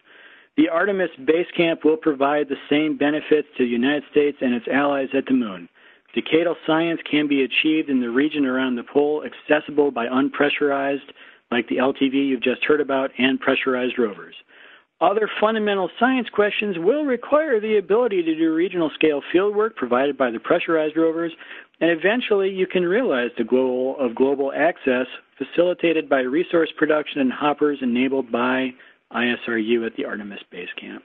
The 0.56 0.68
Artemis 0.68 1.10
base 1.24 1.46
camp 1.56 1.84
will 1.84 1.96
provide 1.96 2.48
the 2.48 2.56
same 2.68 2.96
benefits 2.96 3.46
to 3.56 3.64
the 3.64 3.70
United 3.70 4.02
States 4.10 4.38
and 4.40 4.54
its 4.54 4.66
allies 4.66 5.10
at 5.14 5.26
the 5.26 5.34
moon. 5.34 5.68
Decadal 6.16 6.54
science 6.66 7.00
can 7.10 7.28
be 7.28 7.42
achieved 7.42 7.90
in 7.90 8.00
the 8.00 8.10
region 8.10 8.46
around 8.46 8.76
the 8.76 8.82
pole, 8.82 9.24
accessible 9.24 9.90
by 9.90 10.06
unpressurized, 10.06 11.10
like 11.50 11.68
the 11.68 11.76
LTV 11.76 12.14
you've 12.14 12.42
just 12.42 12.64
heard 12.64 12.80
about, 12.80 13.10
and 13.18 13.38
pressurized 13.40 13.98
rovers. 13.98 14.34
Other 15.00 15.30
fundamental 15.40 15.90
science 16.00 16.28
questions 16.28 16.76
will 16.78 17.04
require 17.04 17.60
the 17.60 17.76
ability 17.76 18.22
to 18.22 18.34
do 18.34 18.52
regional 18.52 18.90
scale 18.94 19.22
fieldwork 19.32 19.76
provided 19.76 20.18
by 20.18 20.30
the 20.30 20.40
pressurized 20.40 20.96
rovers, 20.96 21.32
and 21.80 21.90
eventually 21.90 22.50
you 22.50 22.66
can 22.66 22.82
realize 22.82 23.30
the 23.38 23.44
goal 23.44 23.94
of 24.00 24.16
global 24.16 24.52
access 24.52 25.06
facilitated 25.36 26.08
by 26.08 26.20
resource 26.20 26.70
production 26.76 27.20
and 27.20 27.32
hoppers 27.32 27.78
enabled 27.80 28.32
by 28.32 28.70
ISRU 29.12 29.86
at 29.86 29.94
the 29.96 30.04
Artemis 30.04 30.40
Base 30.50 30.68
Camp. 30.80 31.04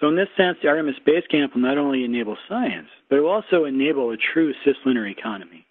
So 0.00 0.08
in 0.08 0.16
this 0.16 0.28
sense, 0.36 0.58
the 0.62 0.68
Artemis 0.68 0.96
Base 1.04 1.26
Camp 1.30 1.54
will 1.54 1.62
not 1.62 1.78
only 1.78 2.04
enable 2.04 2.36
science, 2.48 2.88
but 3.08 3.16
it 3.16 3.20
will 3.20 3.30
also 3.30 3.64
enable 3.64 4.10
a 4.10 4.16
true 4.16 4.52
cislunar 4.64 5.10
economy. 5.10 5.66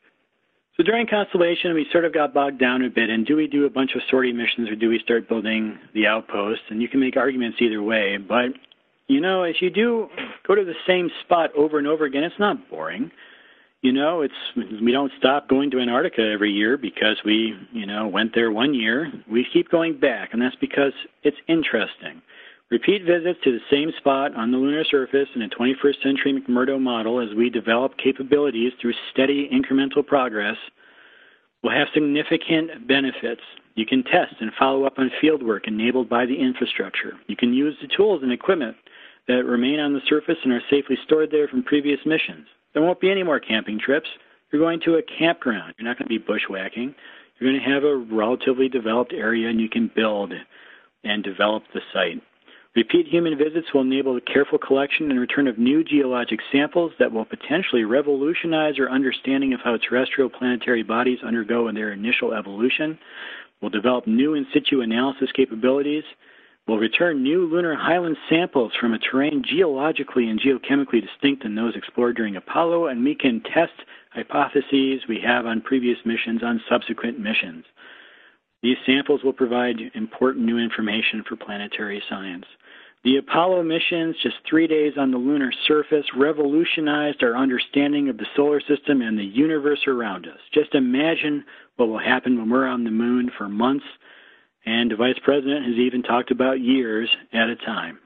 So 0.77 0.83
during 0.83 1.07
Constellation, 1.07 1.73
we 1.73 1.85
sort 1.91 2.05
of 2.05 2.13
got 2.13 2.33
bogged 2.33 2.59
down 2.59 2.83
a 2.83 2.89
bit, 2.89 3.09
and 3.09 3.25
do 3.25 3.35
we 3.35 3.47
do 3.47 3.65
a 3.65 3.69
bunch 3.69 3.91
of 3.95 4.01
sortie 4.09 4.33
missions 4.33 4.69
or 4.69 4.75
do 4.75 4.89
we 4.89 4.99
start 4.99 5.29
building 5.29 5.79
the 5.93 6.07
outpost? 6.07 6.61
And 6.69 6.81
you 6.81 6.89
can 6.89 6.99
make 6.99 7.15
arguments 7.15 7.57
either 7.61 7.81
way, 7.81 8.17
but 8.17 8.47
you 9.07 9.21
know, 9.21 9.43
as 9.43 9.55
you 9.61 9.69
do 9.69 10.09
go 10.47 10.55
to 10.55 10.65
the 10.65 10.73
same 10.87 11.09
spot 11.23 11.51
over 11.55 11.77
and 11.77 11.87
over 11.87 12.05
again, 12.05 12.23
it's 12.23 12.39
not 12.39 12.69
boring 12.69 13.11
you 13.85 13.91
know, 13.91 14.21
it's 14.21 14.81
we 14.81 14.91
don't 14.91 15.11
stop 15.19 15.47
going 15.47 15.69
to 15.69 15.79
Antarctica 15.79 16.23
every 16.33 16.51
year 16.51 16.75
because 16.75 17.17
we, 17.23 17.53
you 17.71 17.85
know, 17.85 18.07
went 18.07 18.33
there 18.33 18.51
one 18.51 18.73
year. 18.73 19.13
We 19.29 19.45
keep 19.53 19.69
going 19.69 19.99
back, 19.99 20.29
and 20.33 20.41
that's 20.41 20.55
because 20.55 20.93
it's 21.21 21.37
interesting. 21.47 22.19
Repeat 22.71 23.03
visits 23.03 23.39
to 23.43 23.51
the 23.51 23.65
same 23.69 23.91
spot 23.99 24.35
on 24.35 24.51
the 24.51 24.57
lunar 24.57 24.83
surface 24.85 25.29
in 25.35 25.43
a 25.43 25.49
21st 25.49 26.01
century 26.01 26.33
McMurdo 26.33 26.81
model 26.81 27.19
as 27.19 27.35
we 27.35 27.49
develop 27.49 27.95
capabilities 27.97 28.73
through 28.81 28.93
steady 29.11 29.47
incremental 29.53 30.05
progress 30.05 30.57
will 31.61 31.71
have 31.71 31.87
significant 31.93 32.87
benefits. 32.87 33.41
You 33.75 33.85
can 33.85 34.03
test 34.03 34.35
and 34.39 34.51
follow 34.57 34.85
up 34.85 34.97
on 34.97 35.11
fieldwork 35.21 35.67
enabled 35.67 36.09
by 36.09 36.25
the 36.25 36.35
infrastructure. 36.35 37.13
You 37.27 37.35
can 37.35 37.53
use 37.53 37.75
the 37.81 37.87
tools 37.87 38.23
and 38.23 38.31
equipment 38.31 38.75
that 39.27 39.45
remain 39.45 39.79
on 39.79 39.93
the 39.93 40.01
surface 40.07 40.37
and 40.43 40.53
are 40.53 40.61
safely 40.69 40.97
stored 41.05 41.29
there 41.31 41.47
from 41.47 41.63
previous 41.63 41.99
missions. 42.05 42.47
There 42.73 42.83
won't 42.83 43.01
be 43.01 43.11
any 43.11 43.23
more 43.23 43.39
camping 43.39 43.79
trips. 43.79 44.09
You're 44.51 44.61
going 44.61 44.79
to 44.81 44.95
a 44.95 45.03
campground. 45.19 45.75
You're 45.77 45.87
not 45.87 45.99
going 45.99 46.07
to 46.07 46.19
be 46.19 46.23
bushwhacking. 46.23 46.95
You're 47.39 47.51
going 47.51 47.61
to 47.61 47.69
have 47.71 47.83
a 47.83 47.95
relatively 47.95 48.69
developed 48.69 49.13
area 49.13 49.49
and 49.49 49.59
you 49.59 49.69
can 49.69 49.91
build 49.95 50.33
and 51.03 51.23
develop 51.23 51.63
the 51.73 51.81
site. 51.93 52.21
Repeat 52.75 53.07
human 53.07 53.37
visits 53.37 53.67
will 53.73 53.81
enable 53.81 54.15
the 54.15 54.21
careful 54.21 54.57
collection 54.57 55.09
and 55.09 55.17
return 55.17 55.47
of 55.47 55.57
new 55.57 55.81
geologic 55.81 56.41
samples 56.51 56.91
that 56.99 57.09
will 57.09 57.23
potentially 57.23 57.85
revolutionize 57.85 58.73
our 58.77 58.89
understanding 58.89 59.53
of 59.53 59.61
how 59.63 59.77
terrestrial 59.77 60.29
planetary 60.29 60.83
bodies 60.83 61.19
undergo 61.25 61.69
in 61.69 61.75
their 61.75 61.93
initial 61.93 62.33
evolution, 62.33 62.99
will 63.61 63.69
develop 63.69 64.07
new 64.07 64.33
in 64.33 64.45
situ 64.53 64.81
analysis 64.81 65.29
capabilities, 65.33 66.03
will 66.67 66.77
return 66.77 67.23
new 67.23 67.45
lunar 67.45 67.75
highland 67.75 68.17
samples 68.29 68.73
from 68.77 68.93
a 68.93 68.99
terrain 68.99 69.41
geologically 69.49 70.27
and 70.27 70.41
geochemically 70.41 71.01
distinct 71.01 71.43
than 71.43 71.55
those 71.55 71.77
explored 71.77 72.17
during 72.17 72.35
Apollo, 72.35 72.87
and 72.87 73.01
we 73.05 73.15
can 73.15 73.41
test 73.53 73.71
hypotheses 74.11 75.01
we 75.07 75.21
have 75.25 75.45
on 75.45 75.61
previous 75.61 75.97
missions 76.03 76.43
on 76.43 76.61
subsequent 76.69 77.19
missions. 77.19 77.63
These 78.63 78.77
samples 78.85 79.23
will 79.23 79.31
provide 79.31 79.75
important 79.93 80.43
new 80.43 80.57
information 80.57 81.23
for 81.27 81.35
planetary 81.35 82.01
science. 82.09 82.45
The 83.05 83.17
Apollo 83.17 83.61
missions, 83.61 84.15
just 84.23 84.37
three 84.49 84.65
days 84.65 84.93
on 84.97 85.11
the 85.11 85.19
lunar 85.19 85.51
surface, 85.67 86.05
revolutionized 86.17 87.21
our 87.21 87.35
understanding 87.35 88.09
of 88.09 88.17
the 88.17 88.25
solar 88.35 88.59
system 88.61 89.03
and 89.03 89.15
the 89.15 89.23
universe 89.23 89.81
around 89.85 90.25
us. 90.25 90.39
Just 90.51 90.73
imagine 90.73 91.45
what 91.75 91.87
will 91.87 91.99
happen 91.99 92.35
when 92.35 92.49
we're 92.49 92.65
on 92.65 92.83
the 92.83 92.89
moon 92.89 93.29
for 93.37 93.47
months, 93.47 93.85
and 94.65 94.89
the 94.89 94.95
Vice 94.95 95.19
President 95.23 95.67
has 95.67 95.75
even 95.75 96.01
talked 96.01 96.31
about 96.31 96.61
years 96.61 97.07
at 97.31 97.47
a 97.47 97.55
time. 97.57 97.99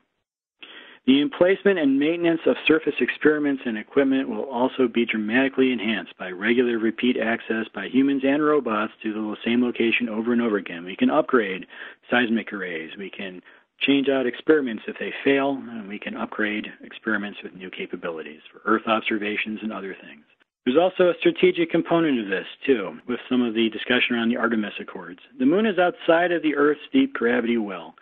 The 1.08 1.22
emplacement 1.22 1.80
and 1.80 1.98
maintenance 1.98 2.42
of 2.46 2.58
surface 2.68 2.94
experiments 3.00 3.64
and 3.66 3.78
equipment 3.78 4.28
will 4.28 4.44
also 4.44 4.90
be 4.90 5.06
dramatically 5.06 5.72
enhanced 5.72 6.18
by 6.20 6.30
regular 6.32 6.78
repeat 6.78 7.16
access 7.18 7.68
by 7.74 7.88
humans 7.88 8.24
and 8.26 8.44
robots 8.44 8.92
to 9.04 9.14
the 9.14 9.36
same 9.46 9.64
location 9.64 10.10
over 10.10 10.34
and 10.34 10.42
over 10.42 10.58
again. 10.58 10.84
We 10.84 10.98
can 10.98 11.10
upgrade 11.10 11.66
seismic 12.12 12.52
arrays. 12.52 12.92
We 12.98 13.10
can 13.10 13.42
change 13.82 14.10
out 14.10 14.26
experiments 14.26 14.84
if 14.88 14.98
they 15.00 15.14
fail, 15.24 15.62
and 15.70 15.88
we 15.88 16.00
can 16.00 16.18
upgrade 16.18 16.68
experiments 16.84 17.40
with 17.44 17.54
new 17.54 17.70
capabilities 17.70 18.42
for 18.52 18.62
Earth 18.66 18.88
observations 18.88 19.60
and 19.62 19.72
other 19.72 19.96
things. 20.02 20.24
There's 20.66 20.78
also 20.78 21.10
a 21.10 21.18
strategic 21.20 21.72
component 21.72 22.20
of 22.20 22.28
this, 22.28 22.46
too, 22.66 23.00
with 23.08 23.20
some 23.30 23.42
of 23.42 23.54
the 23.54 23.70
discussion 23.70 24.16
around 24.16 24.30
the 24.30 24.38
Artemis 24.38 24.74
Accords. 24.80 25.20
The 25.40 25.46
moon 25.46 25.66
is 25.66 25.80
outside 25.80 26.32
of 26.32 26.44
the 26.44 26.56
Earth's 26.56 26.82
deep 26.92 27.14
gravity 27.14 27.58
well. 27.58 27.96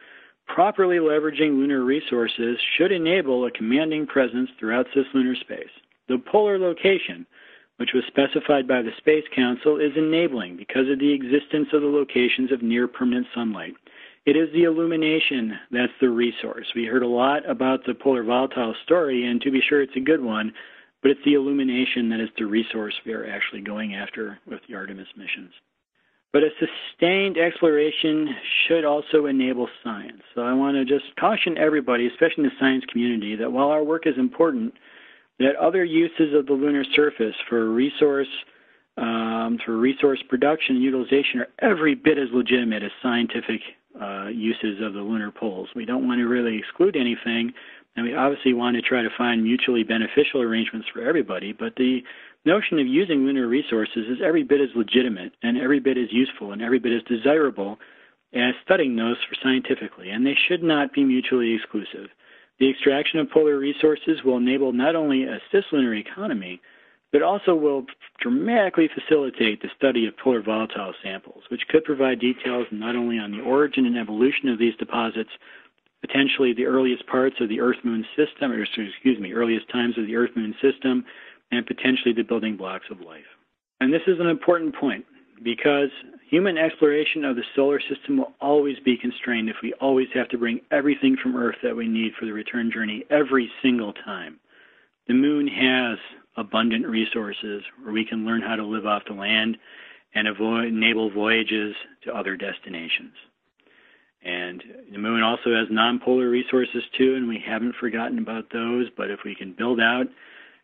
Properly 0.47 0.97
leveraging 0.97 1.57
lunar 1.57 1.83
resources 1.83 2.57
should 2.77 2.91
enable 2.91 3.45
a 3.45 3.51
commanding 3.51 4.07
presence 4.07 4.49
throughout 4.59 4.87
cislunar 4.95 5.39
space. 5.39 5.69
The 6.07 6.17
polar 6.17 6.57
location, 6.57 7.25
which 7.77 7.91
was 7.93 8.03
specified 8.07 8.67
by 8.67 8.81
the 8.81 8.91
Space 8.97 9.25
Council, 9.35 9.77
is 9.77 9.91
enabling 9.95 10.57
because 10.57 10.89
of 10.89 10.99
the 10.99 11.13
existence 11.13 11.67
of 11.73 11.81
the 11.81 11.87
locations 11.87 12.51
of 12.51 12.63
near 12.63 12.87
permanent 12.87 13.27
sunlight. 13.35 13.75
It 14.27 14.35
is 14.35 14.51
the 14.51 14.65
illumination 14.65 15.57
that's 15.71 15.93
the 16.01 16.09
resource. 16.09 16.67
We 16.75 16.83
heard 16.83 17.01
a 17.01 17.07
lot 17.07 17.49
about 17.49 17.85
the 17.85 17.93
polar 17.93 18.23
volatile 18.23 18.75
story, 18.83 19.25
and 19.25 19.39
to 19.39 19.49
be 19.49 19.61
sure, 19.61 19.81
it's 19.81 19.95
a 19.95 20.01
good 20.01 20.21
one, 20.21 20.51
but 21.01 21.11
it's 21.11 21.23
the 21.23 21.35
illumination 21.35 22.09
that 22.09 22.19
is 22.19 22.27
the 22.37 22.45
resource 22.45 22.93
we 23.05 23.13
are 23.13 23.25
actually 23.25 23.61
going 23.61 23.95
after 23.95 24.37
with 24.45 24.59
the 24.67 24.75
Artemis 24.75 25.07
missions. 25.15 25.53
But 26.33 26.43
a 26.43 26.49
sustained 26.59 27.37
exploration 27.37 28.35
should 28.67 28.83
also 28.83 29.27
enable 29.27 29.69
science. 29.81 30.21
So 30.35 30.41
I 30.41 30.51
want 30.51 30.75
to 30.75 30.83
just 30.83 31.15
caution 31.17 31.57
everybody, 31.57 32.07
especially 32.07 32.43
in 32.43 32.49
the 32.49 32.59
science 32.59 32.83
community, 32.91 33.37
that 33.37 33.49
while 33.49 33.69
our 33.69 33.85
work 33.85 34.07
is 34.07 34.17
important, 34.17 34.73
that 35.39 35.55
other 35.55 35.85
uses 35.85 36.33
of 36.33 36.47
the 36.47 36.53
lunar 36.53 36.83
surface 36.93 37.35
for 37.47 37.69
resource 37.69 38.27
um, 38.97 39.57
for 39.63 39.77
resource 39.77 40.21
production 40.27 40.75
and 40.75 40.83
utilization 40.83 41.39
are 41.39 41.47
every 41.59 41.95
bit 41.95 42.17
as 42.17 42.27
legitimate 42.33 42.83
as 42.83 42.91
scientific 43.01 43.61
uh, 44.01 44.27
uses 44.27 44.81
of 44.81 44.93
the 44.93 45.01
lunar 45.01 45.31
poles. 45.31 45.69
We 45.75 45.85
don't 45.85 46.07
want 46.07 46.19
to 46.19 46.27
really 46.27 46.57
exclude 46.57 46.95
anything, 46.95 47.53
and 47.95 48.05
we 48.05 48.15
obviously 48.15 48.53
want 48.53 48.75
to 48.75 48.81
try 48.81 49.01
to 49.01 49.09
find 49.17 49.43
mutually 49.43 49.83
beneficial 49.83 50.41
arrangements 50.41 50.87
for 50.93 51.01
everybody. 51.01 51.53
But 51.53 51.75
the 51.75 52.01
notion 52.45 52.79
of 52.79 52.87
using 52.87 53.25
lunar 53.25 53.47
resources 53.47 54.05
is 54.07 54.19
every 54.23 54.43
bit 54.43 54.61
as 54.61 54.69
legitimate 54.75 55.33
and 55.43 55.57
every 55.57 55.79
bit 55.79 55.97
as 55.97 56.11
useful 56.11 56.51
and 56.51 56.61
every 56.61 56.79
bit 56.79 56.93
as 56.93 57.03
desirable 57.03 57.77
as 58.33 58.53
studying 58.63 58.95
those 58.95 59.17
for 59.27 59.35
scientifically, 59.41 60.09
and 60.09 60.25
they 60.25 60.35
should 60.47 60.63
not 60.63 60.93
be 60.93 61.03
mutually 61.03 61.53
exclusive. 61.55 62.09
The 62.59 62.69
extraction 62.69 63.19
of 63.19 63.29
polar 63.29 63.57
resources 63.57 64.23
will 64.25 64.37
enable 64.37 64.73
not 64.73 64.95
only 64.95 65.23
a 65.23 65.39
cislunar 65.53 65.99
economy, 65.99 66.61
but 67.11 67.21
also 67.21 67.55
will 67.55 67.85
dramatically 68.19 68.89
facilitate 68.93 69.61
the 69.61 69.69
study 69.77 70.05
of 70.07 70.17
polar 70.17 70.41
volatile 70.41 70.93
samples, 71.03 71.43
which 71.49 71.67
could 71.69 71.83
provide 71.83 72.19
details 72.19 72.67
not 72.71 72.95
only 72.95 73.17
on 73.17 73.31
the 73.31 73.41
origin 73.41 73.85
and 73.85 73.97
evolution 73.97 74.49
of 74.49 74.59
these 74.59 74.75
deposits, 74.75 75.29
potentially 76.01 76.53
the 76.53 76.65
earliest 76.65 77.05
parts 77.07 77.35
of 77.39 77.49
the 77.49 77.59
Earth-Moon 77.59 78.05
system, 78.15 78.51
or 78.51 78.61
excuse 78.61 79.19
me, 79.19 79.33
earliest 79.33 79.69
times 79.69 79.97
of 79.97 80.05
the 80.05 80.15
Earth-Moon 80.15 80.53
system, 80.61 81.05
and 81.51 81.65
potentially 81.65 82.13
the 82.13 82.23
building 82.23 82.57
blocks 82.57 82.85
of 82.91 83.01
life. 83.01 83.25
And 83.79 83.93
this 83.93 84.01
is 84.07 84.19
an 84.19 84.27
important 84.27 84.75
point 84.75 85.05
because 85.43 85.89
human 86.29 86.57
exploration 86.57 87.23
of 87.23 87.35
the 87.35 87.43
solar 87.55 87.79
system 87.79 88.17
will 88.17 88.33
always 88.41 88.77
be 88.83 88.97
constrained 88.97 89.49
if 89.49 89.57
we 89.61 89.73
always 89.79 90.07
have 90.13 90.27
to 90.29 90.37
bring 90.37 90.59
everything 90.71 91.15
from 91.21 91.35
Earth 91.35 91.57
that 91.63 91.75
we 91.75 91.87
need 91.87 92.13
for 92.19 92.25
the 92.25 92.33
return 92.33 92.71
journey 92.71 93.03
every 93.09 93.49
single 93.61 93.93
time. 93.93 94.39
The 95.07 95.13
moon 95.13 95.47
has 95.47 95.97
abundant 96.37 96.87
resources 96.87 97.63
where 97.81 97.93
we 97.93 98.05
can 98.05 98.25
learn 98.25 98.41
how 98.41 98.55
to 98.55 98.65
live 98.65 98.85
off 98.85 99.03
the 99.07 99.13
land 99.13 99.57
and 100.15 100.27
avoid, 100.27 100.65
enable 100.65 101.11
voyages 101.11 101.75
to 102.03 102.15
other 102.15 102.37
destinations. 102.37 103.13
And 104.23 104.63
the 104.91 104.97
moon 104.97 105.21
also 105.21 105.53
has 105.53 105.67
nonpolar 105.71 106.29
resources 106.29 106.83
too, 106.97 107.15
and 107.15 107.27
we 107.27 107.41
haven't 107.45 107.75
forgotten 107.79 108.17
about 108.17 108.51
those. 108.51 108.87
But 108.95 109.11
if 109.11 109.19
we 109.23 109.35
can 109.35 109.53
build 109.57 109.79
out 109.79 110.05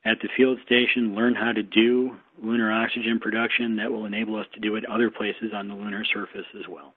at 0.06 0.18
the 0.22 0.30
field 0.36 0.60
station, 0.66 1.16
learn 1.16 1.36
how 1.36 1.52
to 1.52 1.64
do 1.64 2.16
lunar 2.42 2.72
oxygen 2.72 3.20
production, 3.20 3.76
that 3.78 3.92
will 3.92 4.06
enable 4.06 4.36
us 4.36 4.48
to 4.54 4.60
do 4.60 4.76
it 4.76 4.86
other 4.86 5.10
places 5.10 5.52
on 5.54 5.68
the 5.68 5.76
lunar 5.76 6.04
surface 6.14 6.48
as 6.60 6.68
well. 6.68 6.94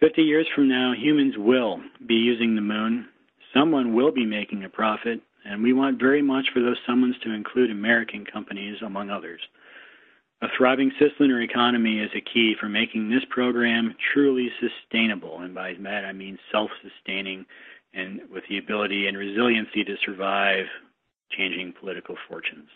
50 0.00 0.22
years 0.22 0.46
from 0.54 0.68
now, 0.68 0.92
humans 0.96 1.34
will 1.36 1.80
be 2.06 2.14
using 2.14 2.54
the 2.54 2.60
moon. 2.60 3.08
Someone 3.52 3.94
will 3.94 4.12
be 4.12 4.24
making 4.24 4.64
a 4.64 4.68
profit, 4.68 5.20
and 5.44 5.62
we 5.62 5.72
want 5.72 6.00
very 6.00 6.22
much 6.22 6.46
for 6.52 6.60
those 6.60 6.78
someones 6.88 7.20
to 7.22 7.32
include 7.32 7.70
American 7.70 8.24
companies, 8.24 8.76
among 8.84 9.10
others. 9.10 9.40
A 10.40 10.46
thriving 10.56 10.92
cislunar 11.00 11.42
economy 11.42 11.98
is 11.98 12.10
a 12.14 12.20
key 12.20 12.54
for 12.60 12.68
making 12.68 13.10
this 13.10 13.24
program 13.28 13.94
truly 14.12 14.50
sustainable, 14.60 15.40
and 15.40 15.54
by 15.54 15.74
that 15.82 16.04
I 16.04 16.12
mean 16.12 16.38
self 16.52 16.70
sustaining 16.82 17.44
and 17.94 18.20
with 18.32 18.44
the 18.48 18.58
ability 18.58 19.06
and 19.06 19.16
resiliency 19.16 19.82
to 19.84 19.96
survive 20.04 20.66
changing 21.36 21.74
political 21.80 22.16
fortunes. 22.28 22.68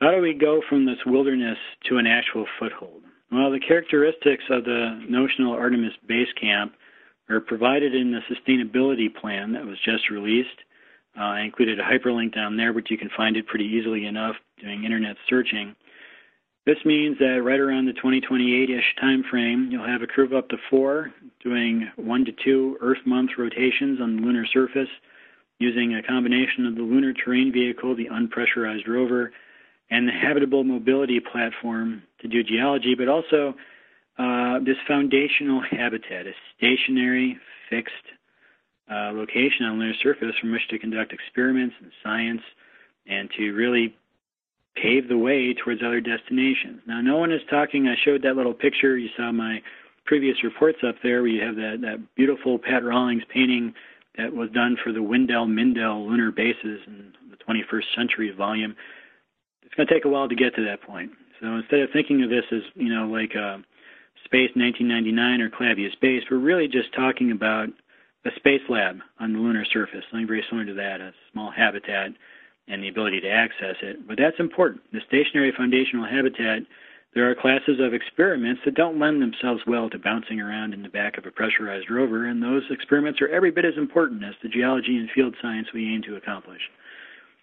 How 0.00 0.10
do 0.10 0.20
we 0.20 0.34
go 0.34 0.60
from 0.68 0.84
this 0.84 0.98
wilderness 1.06 1.58
to 1.88 1.96
an 1.96 2.06
actual 2.06 2.46
foothold? 2.58 3.02
Well, 3.32 3.50
the 3.50 3.60
characteristics 3.60 4.44
of 4.50 4.64
the 4.64 5.00
notional 5.08 5.54
Artemis 5.54 5.94
base 6.06 6.32
camp 6.40 6.74
are 7.28 7.40
provided 7.40 7.94
in 7.94 8.12
the 8.12 8.20
sustainability 8.30 9.12
plan 9.14 9.52
that 9.52 9.64
was 9.64 9.78
just 9.84 10.10
released. 10.10 10.60
Uh, 11.18 11.22
I 11.22 11.40
included 11.40 11.78
a 11.78 11.82
hyperlink 11.82 12.34
down 12.34 12.56
there, 12.56 12.72
but 12.72 12.90
you 12.90 12.98
can 12.98 13.10
find 13.16 13.36
it 13.36 13.46
pretty 13.46 13.66
easily 13.66 14.06
enough 14.06 14.36
doing 14.60 14.84
internet 14.84 15.16
searching. 15.28 15.74
This 16.66 16.78
means 16.84 17.18
that 17.18 17.42
right 17.44 17.60
around 17.60 17.86
the 17.86 17.92
2028-ish 17.92 18.96
time 18.98 19.22
frame, 19.30 19.68
you'll 19.70 19.86
have 19.86 20.02
a 20.02 20.06
crew 20.06 20.24
of 20.24 20.32
up 20.32 20.48
to 20.48 20.56
four 20.70 21.12
doing 21.42 21.90
one 21.96 22.24
to 22.24 22.32
two 22.32 22.78
Earth 22.80 23.04
month 23.04 23.32
rotations 23.36 24.00
on 24.00 24.16
the 24.16 24.22
lunar 24.22 24.46
surface 24.46 24.88
using 25.58 25.94
a 25.94 26.02
combination 26.02 26.66
of 26.66 26.74
the 26.74 26.82
Lunar 26.82 27.12
Terrain 27.12 27.52
Vehicle, 27.52 27.94
the 27.94 28.08
unpressurized 28.08 28.88
rover, 28.88 29.32
and 29.90 30.08
the 30.08 30.12
Habitable 30.12 30.64
Mobility 30.64 31.20
Platform 31.20 32.02
to 32.20 32.28
do 32.28 32.42
geology, 32.42 32.94
but 32.96 33.08
also 33.08 33.54
uh, 34.18 34.58
this 34.60 34.76
foundational 34.88 35.60
habitat, 35.60 36.26
a 36.26 36.32
stationary, 36.56 37.38
fixed 37.70 37.92
uh, 38.90 39.12
location 39.12 39.66
on 39.66 39.78
lunar 39.78 39.94
surface 40.02 40.34
from 40.40 40.52
which 40.52 40.66
to 40.68 40.78
conduct 40.78 41.12
experiments 41.12 41.74
and 41.80 41.90
science 42.02 42.42
and 43.06 43.30
to 43.36 43.52
really 43.52 43.94
pave 44.76 45.08
the 45.08 45.18
way 45.18 45.54
towards 45.54 45.82
other 45.82 46.00
destinations. 46.00 46.80
Now, 46.86 47.00
no 47.00 47.16
one 47.16 47.32
is 47.32 47.40
talking. 47.48 47.86
I 47.86 47.94
showed 48.04 48.22
that 48.22 48.36
little 48.36 48.54
picture. 48.54 48.98
You 48.98 49.08
saw 49.16 49.30
my 49.32 49.62
previous 50.04 50.42
reports 50.42 50.78
up 50.86 50.96
there 51.02 51.22
where 51.22 51.30
you 51.30 51.42
have 51.42 51.56
that, 51.56 51.78
that 51.82 52.14
beautiful 52.16 52.58
Pat 52.58 52.84
Rawlings 52.84 53.22
painting 53.32 53.72
that 54.18 54.32
was 54.32 54.50
done 54.50 54.76
for 54.82 54.92
the 54.92 55.02
Wendell 55.02 55.46
Mendell 55.46 56.06
lunar 56.06 56.30
bases 56.30 56.80
in 56.86 57.12
the 57.30 57.36
21st 57.36 57.84
century 57.96 58.30
volume. 58.30 58.74
It's 59.62 59.74
going 59.74 59.86
to 59.86 59.94
take 59.94 60.04
a 60.04 60.08
while 60.08 60.28
to 60.28 60.34
get 60.34 60.54
to 60.56 60.64
that 60.64 60.82
point. 60.82 61.10
So 61.40 61.56
instead 61.56 61.80
of 61.80 61.90
thinking 61.92 62.22
of 62.22 62.30
this 62.30 62.44
as, 62.52 62.62
you 62.74 62.92
know, 62.94 63.06
like 63.06 63.34
uh, 63.36 63.58
Space 64.24 64.50
1999 64.54 65.40
or 65.40 65.50
Clavius 65.50 65.94
Base, 66.00 66.22
we're 66.30 66.38
really 66.38 66.68
just 66.68 66.92
talking 66.94 67.32
about 67.32 67.68
a 68.24 68.30
space 68.36 68.62
lab 68.68 68.98
on 69.20 69.32
the 69.32 69.38
lunar 69.38 69.64
surface, 69.64 70.04
something 70.10 70.26
very 70.26 70.44
similar 70.48 70.66
to 70.66 70.74
that, 70.74 71.00
a 71.00 71.12
small 71.32 71.50
habitat 71.50 72.10
and 72.68 72.82
the 72.82 72.88
ability 72.88 73.20
to 73.20 73.28
access 73.28 73.76
it. 73.82 74.06
But 74.08 74.16
that's 74.18 74.40
important. 74.40 74.82
The 74.92 75.00
stationary 75.06 75.52
foundational 75.56 76.06
habitat 76.06 76.62
There 77.14 77.30
are 77.30 77.34
classes 77.34 77.78
of 77.78 77.94
experiments 77.94 78.62
that 78.64 78.74
don't 78.74 78.98
lend 78.98 79.22
themselves 79.22 79.62
well 79.68 79.88
to 79.90 79.98
bouncing 79.98 80.40
around 80.40 80.74
in 80.74 80.82
the 80.82 80.88
back 80.88 81.16
of 81.16 81.26
a 81.26 81.30
pressurized 81.30 81.88
rover, 81.88 82.26
and 82.26 82.42
those 82.42 82.64
experiments 82.70 83.20
are 83.20 83.28
every 83.28 83.52
bit 83.52 83.64
as 83.64 83.76
important 83.76 84.24
as 84.24 84.34
the 84.42 84.48
geology 84.48 84.96
and 84.96 85.08
field 85.14 85.36
science 85.40 85.68
we 85.72 85.94
aim 85.94 86.02
to 86.02 86.16
accomplish. 86.16 86.62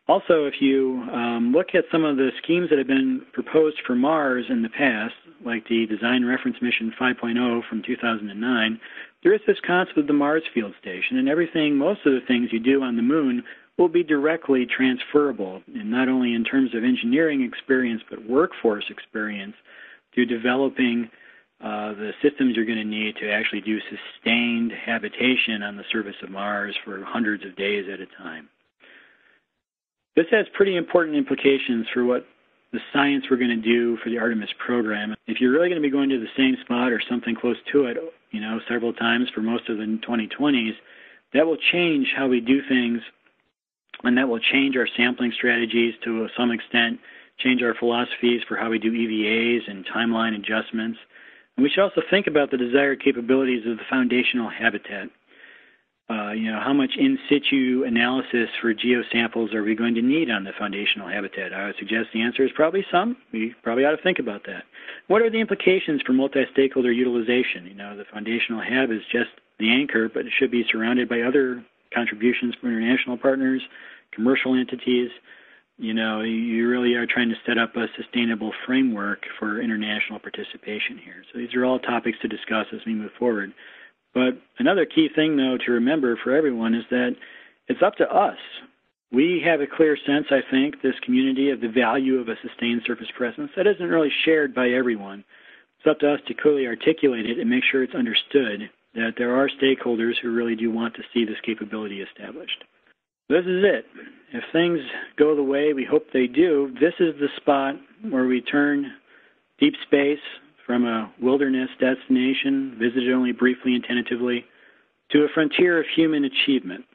Also, 0.09 0.45
if 0.45 0.55
you 0.59 1.07
um, 1.13 1.53
look 1.53 1.73
at 1.73 1.85
some 1.89 2.03
of 2.03 2.17
the 2.17 2.31
schemes 2.43 2.69
that 2.69 2.79
have 2.79 2.87
been 2.87 3.21
proposed 3.31 3.77
for 3.87 3.95
Mars 3.95 4.45
in 4.49 4.61
the 4.61 4.67
past, 4.69 5.13
like 5.45 5.65
the 5.69 5.85
Design 5.85 6.25
Reference 6.25 6.57
Mission 6.61 6.93
5.0 6.99 7.61
from 7.69 7.81
2009, 7.81 8.79
there 9.23 9.33
is 9.33 9.41
this 9.45 9.57
concept 9.65 9.97
of 9.97 10.07
the 10.07 10.13
Mars 10.13 10.43
Field 10.53 10.73
Station, 10.81 11.17
and 11.17 11.29
everything, 11.29 11.75
most 11.75 12.05
of 12.05 12.13
the 12.13 12.25
things 12.27 12.49
you 12.51 12.59
do 12.59 12.81
on 12.81 12.95
the 12.95 13.01
moon 13.01 13.43
will 13.77 13.87
be 13.87 14.03
directly 14.03 14.65
transferable, 14.65 15.61
and 15.73 15.89
not 15.89 16.09
only 16.09 16.33
in 16.33 16.43
terms 16.43 16.75
of 16.75 16.83
engineering 16.83 17.41
experience, 17.41 18.01
but 18.09 18.27
workforce 18.27 18.85
experience 18.89 19.55
to 20.15 20.25
developing 20.25 21.09
uh, 21.63 21.93
the 21.93 22.11
systems 22.21 22.55
you're 22.55 22.65
going 22.65 22.77
to 22.77 22.83
need 22.83 23.15
to 23.17 23.29
actually 23.31 23.61
do 23.61 23.77
sustained 23.81 24.71
habitation 24.71 25.61
on 25.61 25.77
the 25.77 25.83
surface 25.91 26.15
of 26.23 26.31
Mars 26.31 26.75
for 26.83 27.03
hundreds 27.05 27.45
of 27.45 27.55
days 27.55 27.85
at 27.91 27.99
a 27.99 28.07
time. 28.21 28.49
This 30.15 30.25
has 30.31 30.45
pretty 30.53 30.75
important 30.75 31.15
implications 31.15 31.85
for 31.93 32.03
what 32.03 32.25
the 32.73 32.79
science 32.91 33.25
we're 33.29 33.37
going 33.37 33.49
to 33.49 33.55
do 33.55 33.97
for 34.03 34.09
the 34.09 34.17
Artemis 34.17 34.49
program. 34.65 35.15
If 35.27 35.39
you're 35.39 35.51
really 35.51 35.69
going 35.69 35.81
to 35.81 35.87
be 35.87 35.91
going 35.91 36.09
to 36.09 36.19
the 36.19 36.25
same 36.35 36.55
spot 36.63 36.91
or 36.91 37.01
something 37.09 37.35
close 37.35 37.57
to 37.71 37.85
it, 37.85 37.97
you 38.31 38.39
know, 38.39 38.59
several 38.67 38.93
times 38.93 39.29
for 39.33 39.41
most 39.41 39.69
of 39.69 39.77
the 39.77 39.99
2020s, 40.07 40.73
that 41.33 41.45
will 41.45 41.57
change 41.71 42.07
how 42.15 42.27
we 42.27 42.39
do 42.39 42.61
things 42.67 43.01
and 44.03 44.17
that 44.17 44.27
will 44.27 44.39
change 44.39 44.75
our 44.75 44.87
sampling 44.97 45.31
strategies 45.35 45.93
to 46.03 46.27
some 46.37 46.51
extent, 46.51 46.99
change 47.39 47.61
our 47.61 47.75
philosophies 47.75 48.41
for 48.47 48.57
how 48.57 48.69
we 48.69 48.79
do 48.79 48.91
EVAs 48.91 49.69
and 49.69 49.85
timeline 49.85 50.35
adjustments. 50.35 50.97
And 51.55 51.63
we 51.63 51.69
should 51.69 51.83
also 51.83 52.01
think 52.09 52.27
about 52.27 52.51
the 52.51 52.57
desired 52.57 53.03
capabilities 53.03 53.65
of 53.67 53.77
the 53.77 53.83
foundational 53.89 54.49
habitat. 54.49 55.09
Uh, 56.11 56.31
you 56.31 56.51
know, 56.51 56.59
how 56.59 56.73
much 56.73 56.91
in 56.97 57.17
situ 57.29 57.85
analysis 57.87 58.49
for 58.59 58.73
geosamples 58.73 59.53
are 59.53 59.63
we 59.63 59.75
going 59.75 59.95
to 59.95 60.01
need 60.01 60.29
on 60.29 60.43
the 60.43 60.51
foundational 60.59 61.07
habitat? 61.07 61.53
I 61.53 61.67
would 61.67 61.77
suggest 61.79 62.09
the 62.13 62.21
answer 62.21 62.43
is 62.43 62.51
probably 62.53 62.85
some. 62.91 63.15
We 63.31 63.55
probably 63.63 63.85
ought 63.85 63.95
to 63.95 64.03
think 64.03 64.19
about 64.19 64.45
that. 64.45 64.63
What 65.07 65.21
are 65.21 65.29
the 65.29 65.39
implications 65.39 66.01
for 66.01 66.11
multi-stakeholder 66.11 66.91
utilization? 66.91 67.65
You 67.65 67.75
know, 67.75 67.95
the 67.95 68.03
foundational 68.11 68.61
hab 68.61 68.91
is 68.91 69.03
just 69.09 69.29
the 69.57 69.71
anchor, 69.71 70.09
but 70.09 70.25
it 70.25 70.33
should 70.37 70.51
be 70.51 70.65
surrounded 70.69 71.07
by 71.07 71.21
other 71.21 71.63
contributions 71.93 72.55
from 72.59 72.71
international 72.71 73.17
partners, 73.17 73.61
commercial 74.11 74.53
entities. 74.53 75.11
You 75.77 75.93
know, 75.93 76.21
you 76.21 76.67
really 76.67 76.93
are 76.95 77.07
trying 77.07 77.29
to 77.29 77.35
set 77.45 77.57
up 77.57 77.77
a 77.77 77.87
sustainable 77.95 78.51
framework 78.65 79.23
for 79.39 79.61
international 79.61 80.19
participation 80.19 80.97
here. 80.97 81.23
So 81.31 81.39
these 81.39 81.55
are 81.55 81.63
all 81.63 81.79
topics 81.79 82.17
to 82.21 82.27
discuss 82.27 82.67
as 82.73 82.81
we 82.85 82.95
move 82.95 83.11
forward. 83.17 83.53
But 84.13 84.41
another 84.59 84.85
key 84.85 85.09
thing, 85.13 85.37
though, 85.37 85.57
to 85.65 85.71
remember 85.71 86.17
for 86.23 86.35
everyone 86.35 86.73
is 86.73 86.83
that 86.89 87.15
it's 87.67 87.81
up 87.81 87.95
to 87.95 88.13
us. 88.13 88.37
We 89.11 89.41
have 89.45 89.61
a 89.61 89.67
clear 89.67 89.97
sense, 90.05 90.27
I 90.31 90.41
think, 90.49 90.81
this 90.81 90.99
community 91.03 91.49
of 91.49 91.61
the 91.61 91.67
value 91.67 92.19
of 92.19 92.29
a 92.29 92.35
sustained 92.41 92.81
surface 92.85 93.11
presence 93.17 93.51
that 93.55 93.67
isn't 93.67 93.89
really 93.89 94.11
shared 94.25 94.53
by 94.55 94.69
everyone. 94.69 95.23
It's 95.79 95.87
up 95.89 95.99
to 95.99 96.13
us 96.13 96.19
to 96.27 96.33
clearly 96.33 96.67
articulate 96.67 97.25
it 97.25 97.39
and 97.39 97.49
make 97.49 97.63
sure 97.69 97.83
it's 97.83 97.95
understood 97.95 98.69
that 98.93 99.13
there 99.17 99.35
are 99.35 99.49
stakeholders 99.49 100.13
who 100.21 100.33
really 100.33 100.55
do 100.55 100.71
want 100.71 100.93
to 100.95 101.03
see 101.13 101.25
this 101.25 101.39
capability 101.45 102.01
established. 102.01 102.63
This 103.29 103.45
is 103.45 103.63
it. 103.63 103.85
If 104.33 104.43
things 104.51 104.79
go 105.17 105.35
the 105.35 105.43
way 105.43 105.73
we 105.73 105.85
hope 105.85 106.07
they 106.11 106.27
do, 106.27 106.73
this 106.79 106.93
is 106.99 107.15
the 107.19 107.29
spot 107.37 107.75
where 108.09 108.27
we 108.27 108.41
turn 108.41 108.91
deep 109.59 109.73
space 109.85 110.19
from 110.71 110.85
a 110.85 111.11
wilderness 111.21 111.67
destination, 111.81 112.77
visited 112.79 113.11
only 113.11 113.33
briefly 113.33 113.75
and 113.75 113.83
tentatively, 113.83 114.45
to 115.11 115.23
a 115.23 115.27
frontier 115.33 115.77
of 115.81 115.85
human 115.97 116.23
achievement. 116.23 116.85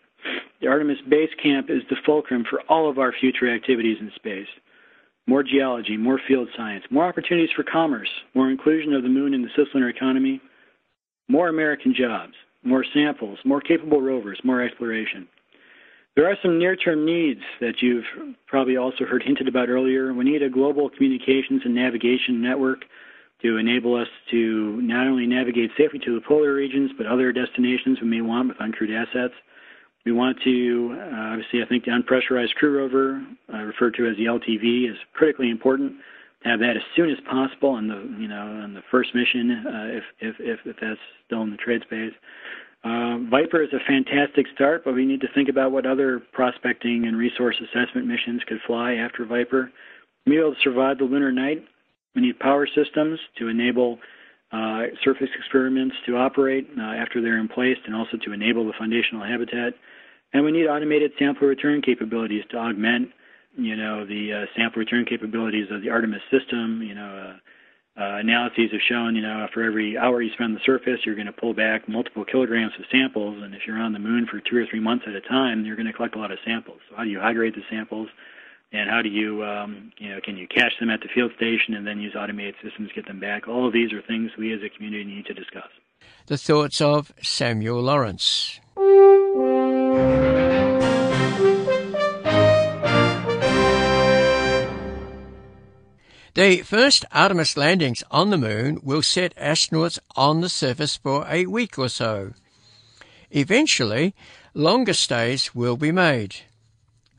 The 0.62 0.66
Artemis 0.66 0.96
Base 1.10 1.28
Camp 1.42 1.68
is 1.68 1.82
the 1.90 1.96
fulcrum 2.06 2.46
for 2.48 2.62
all 2.70 2.88
of 2.88 2.98
our 2.98 3.12
future 3.20 3.54
activities 3.54 3.98
in 4.00 4.10
space. 4.16 4.46
More 5.26 5.42
geology, 5.42 5.98
more 5.98 6.18
field 6.26 6.48
science, 6.56 6.84
more 6.90 7.04
opportunities 7.04 7.50
for 7.54 7.64
commerce, 7.64 8.08
more 8.34 8.50
inclusion 8.50 8.94
of 8.94 9.02
the 9.02 9.10
moon 9.10 9.34
in 9.34 9.42
the 9.42 9.48
cislunar 9.48 9.90
economy, 9.90 10.40
more 11.28 11.50
American 11.50 11.94
jobs, 11.94 12.32
more 12.64 12.84
samples, 12.94 13.38
more 13.44 13.60
capable 13.60 14.00
rovers, 14.00 14.40
more 14.42 14.62
exploration. 14.62 15.28
There 16.14 16.24
are 16.24 16.38
some 16.40 16.58
near 16.58 16.76
term 16.76 17.04
needs 17.04 17.42
that 17.60 17.82
you've 17.82 18.06
probably 18.46 18.78
also 18.78 19.04
heard 19.04 19.22
hinted 19.22 19.48
about 19.48 19.68
earlier. 19.68 20.14
We 20.14 20.24
need 20.24 20.42
a 20.42 20.48
global 20.48 20.88
communications 20.88 21.60
and 21.66 21.74
navigation 21.74 22.40
network 22.40 22.86
to 23.46 23.56
enable 23.58 23.94
us 23.94 24.08
to 24.30 24.80
not 24.82 25.06
only 25.06 25.26
navigate 25.26 25.70
safely 25.78 25.98
to 26.00 26.14
the 26.14 26.20
polar 26.26 26.54
regions, 26.54 26.90
but 26.96 27.06
other 27.06 27.32
destinations 27.32 28.00
we 28.00 28.08
may 28.08 28.20
want 28.20 28.48
with 28.48 28.58
uncrewed 28.58 28.90
assets. 28.90 29.34
We 30.04 30.12
want 30.12 30.38
to, 30.44 30.96
uh, 30.98 31.32
obviously, 31.32 31.62
I 31.62 31.66
think 31.66 31.84
the 31.84 31.90
unpressurized 31.90 32.54
crew 32.54 32.78
rover, 32.78 33.26
uh, 33.52 33.62
referred 33.62 33.94
to 33.94 34.06
as 34.06 34.16
the 34.16 34.26
LTV, 34.26 34.90
is 34.90 34.96
critically 35.14 35.50
important 35.50 35.94
To 36.42 36.48
have 36.48 36.60
that 36.60 36.76
as 36.76 36.82
soon 36.94 37.10
as 37.10 37.18
possible 37.28 37.70
on 37.70 37.88
the 37.88 38.00
you 38.20 38.28
know 38.28 38.42
on 38.62 38.74
the 38.74 38.82
first 38.90 39.14
mission 39.14 39.50
uh, 39.66 39.98
if, 39.98 40.04
if 40.20 40.36
if 40.38 40.60
if 40.64 40.76
that's 40.80 41.00
still 41.26 41.42
in 41.42 41.50
the 41.50 41.56
trade 41.56 41.82
space. 41.82 42.12
Uh, 42.84 43.18
Viper 43.30 43.62
is 43.62 43.72
a 43.72 43.82
fantastic 43.84 44.46
start, 44.54 44.84
but 44.84 44.94
we 44.94 45.04
need 45.04 45.20
to 45.20 45.28
think 45.34 45.48
about 45.48 45.72
what 45.72 45.86
other 45.86 46.22
prospecting 46.32 47.06
and 47.06 47.16
resource 47.16 47.56
assessment 47.60 48.06
missions 48.06 48.42
could 48.46 48.60
fly 48.64 48.94
after 48.94 49.24
Viper. 49.24 49.72
Be 50.24 50.38
able 50.38 50.54
to 50.54 50.60
survive 50.62 50.98
the 50.98 51.04
lunar 51.04 51.32
night, 51.32 51.64
we 52.16 52.22
need 52.22 52.38
power 52.40 52.66
systems 52.66 53.20
to 53.38 53.48
enable 53.48 53.98
uh, 54.52 54.84
surface 55.04 55.28
experiments 55.38 55.94
to 56.06 56.16
operate 56.16 56.66
uh, 56.78 56.82
after 56.82 57.20
they're 57.20 57.38
in 57.38 57.48
place 57.48 57.76
and 57.86 57.94
also 57.94 58.16
to 58.24 58.32
enable 58.32 58.66
the 58.66 58.72
foundational 58.78 59.24
habitat. 59.24 59.74
And 60.32 60.44
we 60.44 60.50
need 60.50 60.66
automated 60.66 61.12
sample 61.18 61.46
return 61.46 61.82
capabilities 61.82 62.44
to 62.50 62.56
augment 62.56 63.10
you 63.56 63.76
know, 63.76 64.04
the 64.06 64.32
uh, 64.32 64.46
sample 64.56 64.80
return 64.80 65.04
capabilities 65.04 65.68
of 65.70 65.82
the 65.82 65.88
Artemis 65.88 66.20
system. 66.30 66.82
You 66.82 66.94
know, 66.94 67.36
uh, 67.98 68.00
uh, 68.00 68.18
analyses 68.18 68.70
have 68.72 68.80
shown, 68.86 69.16
you 69.16 69.22
know, 69.22 69.46
for 69.54 69.62
every 69.62 69.96
hour 69.96 70.20
you 70.20 70.30
spend 70.34 70.52
on 70.52 70.54
the 70.54 70.60
surface, 70.64 71.00
you're 71.04 71.14
going 71.14 71.26
to 71.26 71.32
pull 71.32 71.54
back 71.54 71.88
multiple 71.88 72.24
kilograms 72.24 72.72
of 72.78 72.84
samples. 72.92 73.42
And 73.42 73.54
if 73.54 73.62
you're 73.66 73.78
on 73.78 73.94
the 73.94 73.98
moon 73.98 74.26
for 74.30 74.40
two 74.40 74.56
or 74.56 74.66
three 74.70 74.80
months 74.80 75.06
at 75.08 75.14
a 75.14 75.22
time, 75.22 75.64
you're 75.64 75.76
going 75.76 75.86
to 75.86 75.92
collect 75.92 76.14
a 76.14 76.18
lot 76.18 76.30
of 76.30 76.38
samples. 76.44 76.80
So 76.90 76.96
how 76.96 77.04
do 77.04 77.10
you 77.10 77.20
hydrate 77.20 77.54
the 77.54 77.62
samples? 77.70 78.08
And 78.72 78.90
how 78.90 79.00
do 79.00 79.08
you, 79.08 79.44
um, 79.44 79.92
you 79.98 80.10
know, 80.10 80.20
can 80.20 80.36
you 80.36 80.46
cache 80.48 80.78
them 80.80 80.90
at 80.90 81.00
the 81.00 81.08
field 81.14 81.32
station 81.36 81.74
and 81.74 81.86
then 81.86 82.00
use 82.00 82.14
automated 82.16 82.56
systems 82.62 82.88
to 82.88 82.94
get 82.94 83.06
them 83.06 83.20
back? 83.20 83.46
All 83.48 83.66
of 83.66 83.72
these 83.72 83.92
are 83.92 84.02
things 84.02 84.32
we 84.36 84.52
as 84.52 84.60
a 84.62 84.68
community 84.68 85.04
need 85.04 85.26
to 85.26 85.34
discuss. 85.34 85.70
The 86.26 86.36
thoughts 86.36 86.80
of 86.80 87.12
Samuel 87.22 87.80
Lawrence. 87.82 88.60
The 96.34 96.60
first 96.64 97.06
Artemis 97.12 97.56
landings 97.56 98.04
on 98.10 98.28
the 98.28 98.36
moon 98.36 98.80
will 98.82 99.00
set 99.00 99.34
astronauts 99.36 99.98
on 100.16 100.42
the 100.42 100.50
surface 100.50 100.98
for 100.98 101.24
a 101.30 101.46
week 101.46 101.78
or 101.78 101.88
so. 101.88 102.34
Eventually, 103.30 104.14
longer 104.52 104.92
stays 104.92 105.54
will 105.54 105.78
be 105.78 105.92
made. 105.92 106.36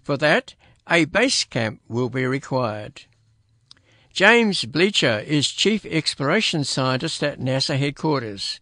For 0.03 0.17
that, 0.17 0.53
a 0.89 1.05
base 1.05 1.43
camp 1.43 1.81
will 1.87 2.09
be 2.09 2.25
required. 2.25 3.03
Jacob 4.11 4.71
Bleacher 4.71 5.19
is 5.19 5.47
Chief 5.49 5.85
Exploration 5.85 6.63
Scientist 6.63 7.21
at 7.23 7.39
NASA 7.39 7.77
headquarters. 7.77 8.59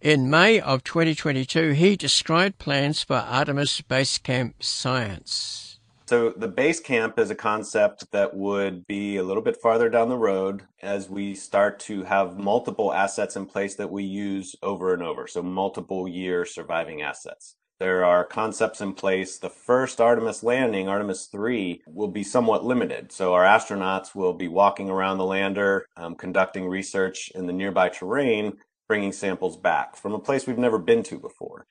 In 0.00 0.28
May 0.28 0.60
of 0.60 0.84
2022, 0.84 1.70
he 1.70 1.96
described 1.96 2.58
plans 2.58 3.02
for 3.02 3.16
Artemis 3.16 3.80
Base 3.80 4.18
Camp 4.18 4.62
science. 4.62 5.78
So 6.06 6.34
the 6.36 6.48
base 6.48 6.80
camp 6.80 7.18
is 7.18 7.30
a 7.30 7.34
concept 7.34 8.12
that 8.12 8.36
would 8.36 8.86
be 8.86 9.16
a 9.16 9.22
little 9.22 9.42
bit 9.42 9.56
farther 9.62 9.88
down 9.88 10.10
the 10.10 10.18
road 10.18 10.64
as 10.82 11.08
we 11.08 11.34
start 11.34 11.80
to 11.80 12.02
have 12.02 12.36
multiple 12.36 12.92
assets 12.92 13.36
in 13.36 13.46
place 13.46 13.76
that 13.76 13.90
we 13.90 14.04
use 14.04 14.54
over 14.62 14.92
and 14.92 15.02
over. 15.02 15.26
So 15.26 15.42
multiple 15.42 16.06
year 16.06 16.44
surviving 16.44 17.00
assets. 17.00 17.56
There 17.80 18.04
are 18.04 18.24
concepts 18.24 18.80
in 18.80 18.94
place. 18.94 19.38
The 19.38 19.50
first 19.50 20.00
Artemis 20.00 20.44
landing, 20.44 20.88
Artemis 20.88 21.26
3, 21.26 21.82
will 21.88 22.08
be 22.08 22.22
somewhat 22.22 22.64
limited. 22.64 23.10
So 23.10 23.34
our 23.34 23.44
astronauts 23.44 24.14
will 24.14 24.32
be 24.32 24.46
walking 24.46 24.88
around 24.88 25.18
the 25.18 25.24
lander, 25.24 25.86
um, 25.96 26.14
conducting 26.14 26.68
research 26.68 27.32
in 27.34 27.46
the 27.46 27.52
nearby 27.52 27.88
terrain, 27.88 28.58
bringing 28.86 29.12
samples 29.12 29.56
back 29.56 29.96
from 29.96 30.12
a 30.12 30.20
place 30.20 30.46
we've 30.46 30.56
never 30.56 30.78
been 30.78 31.02
to 31.04 31.18
before. 31.18 31.66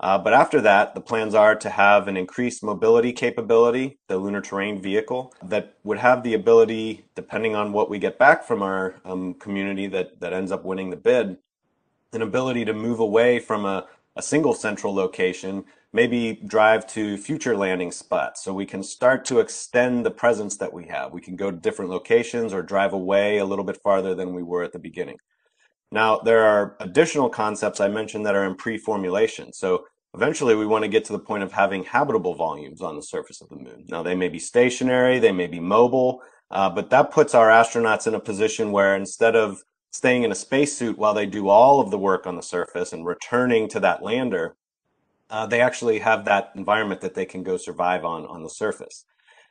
Uh, 0.00 0.18
but 0.18 0.34
after 0.34 0.60
that, 0.60 0.94
the 0.94 1.00
plans 1.00 1.36
are 1.36 1.54
to 1.54 1.70
have 1.70 2.08
an 2.08 2.16
increased 2.16 2.64
mobility 2.64 3.12
capability, 3.12 3.96
the 4.08 4.18
lunar 4.18 4.40
terrain 4.40 4.82
vehicle, 4.82 5.32
that 5.44 5.76
would 5.84 5.98
have 5.98 6.24
the 6.24 6.34
ability, 6.34 7.04
depending 7.14 7.54
on 7.54 7.72
what 7.72 7.88
we 7.88 8.00
get 8.00 8.18
back 8.18 8.44
from 8.44 8.60
our 8.60 8.96
um, 9.04 9.34
community 9.34 9.86
that, 9.86 10.18
that 10.18 10.32
ends 10.32 10.50
up 10.50 10.64
winning 10.64 10.90
the 10.90 10.96
bid, 10.96 11.38
an 12.12 12.22
ability 12.22 12.64
to 12.64 12.72
move 12.72 12.98
away 12.98 13.38
from 13.38 13.64
a, 13.64 13.86
a 14.16 14.22
single 14.22 14.54
central 14.54 14.94
location 14.94 15.64
maybe 15.92 16.40
drive 16.46 16.86
to 16.88 17.16
future 17.16 17.56
landing 17.56 17.92
spots 17.92 18.42
so 18.42 18.52
we 18.52 18.66
can 18.66 18.82
start 18.82 19.24
to 19.24 19.38
extend 19.38 20.04
the 20.04 20.10
presence 20.10 20.56
that 20.56 20.72
we 20.72 20.86
have. 20.86 21.12
We 21.12 21.20
can 21.20 21.36
go 21.36 21.52
to 21.52 21.56
different 21.56 21.90
locations 21.90 22.52
or 22.52 22.62
drive 22.62 22.92
away 22.92 23.38
a 23.38 23.44
little 23.44 23.64
bit 23.64 23.80
farther 23.80 24.14
than 24.14 24.34
we 24.34 24.42
were 24.42 24.64
at 24.64 24.72
the 24.72 24.78
beginning. 24.80 25.16
Now, 25.92 26.18
there 26.18 26.44
are 26.44 26.76
additional 26.80 27.30
concepts 27.30 27.80
I 27.80 27.86
mentioned 27.86 28.26
that 28.26 28.34
are 28.34 28.44
in 28.44 28.56
pre-formulation. 28.56 29.52
So 29.52 29.84
eventually 30.14 30.56
we 30.56 30.66
want 30.66 30.82
to 30.82 30.88
get 30.88 31.04
to 31.04 31.12
the 31.12 31.20
point 31.20 31.44
of 31.44 31.52
having 31.52 31.84
habitable 31.84 32.34
volumes 32.34 32.82
on 32.82 32.96
the 32.96 33.02
surface 33.02 33.40
of 33.40 33.48
the 33.48 33.56
moon. 33.56 33.84
Now, 33.88 34.02
they 34.02 34.16
may 34.16 34.28
be 34.28 34.40
stationary, 34.40 35.20
they 35.20 35.32
may 35.32 35.46
be 35.46 35.60
mobile, 35.60 36.22
uh, 36.50 36.70
but 36.70 36.90
that 36.90 37.12
puts 37.12 37.36
our 37.36 37.48
astronauts 37.48 38.08
in 38.08 38.14
a 38.14 38.20
position 38.20 38.72
where 38.72 38.96
instead 38.96 39.36
of 39.36 39.62
staying 39.94 40.24
in 40.24 40.32
a 40.32 40.34
spacesuit 40.34 40.98
while 40.98 41.14
they 41.14 41.24
do 41.24 41.48
all 41.48 41.80
of 41.80 41.92
the 41.92 41.98
work 41.98 42.26
on 42.26 42.34
the 42.34 42.42
surface 42.42 42.92
and 42.92 43.06
returning 43.06 43.68
to 43.68 43.78
that 43.78 44.02
lander, 44.02 44.56
uh, 45.30 45.46
they 45.46 45.60
actually 45.60 46.00
have 46.00 46.24
that 46.24 46.50
environment 46.56 47.00
that 47.00 47.14
they 47.14 47.24
can 47.24 47.44
go 47.44 47.56
survive 47.56 48.04
on 48.04 48.26
on 48.26 48.42
the 48.42 48.48
surface. 48.48 49.04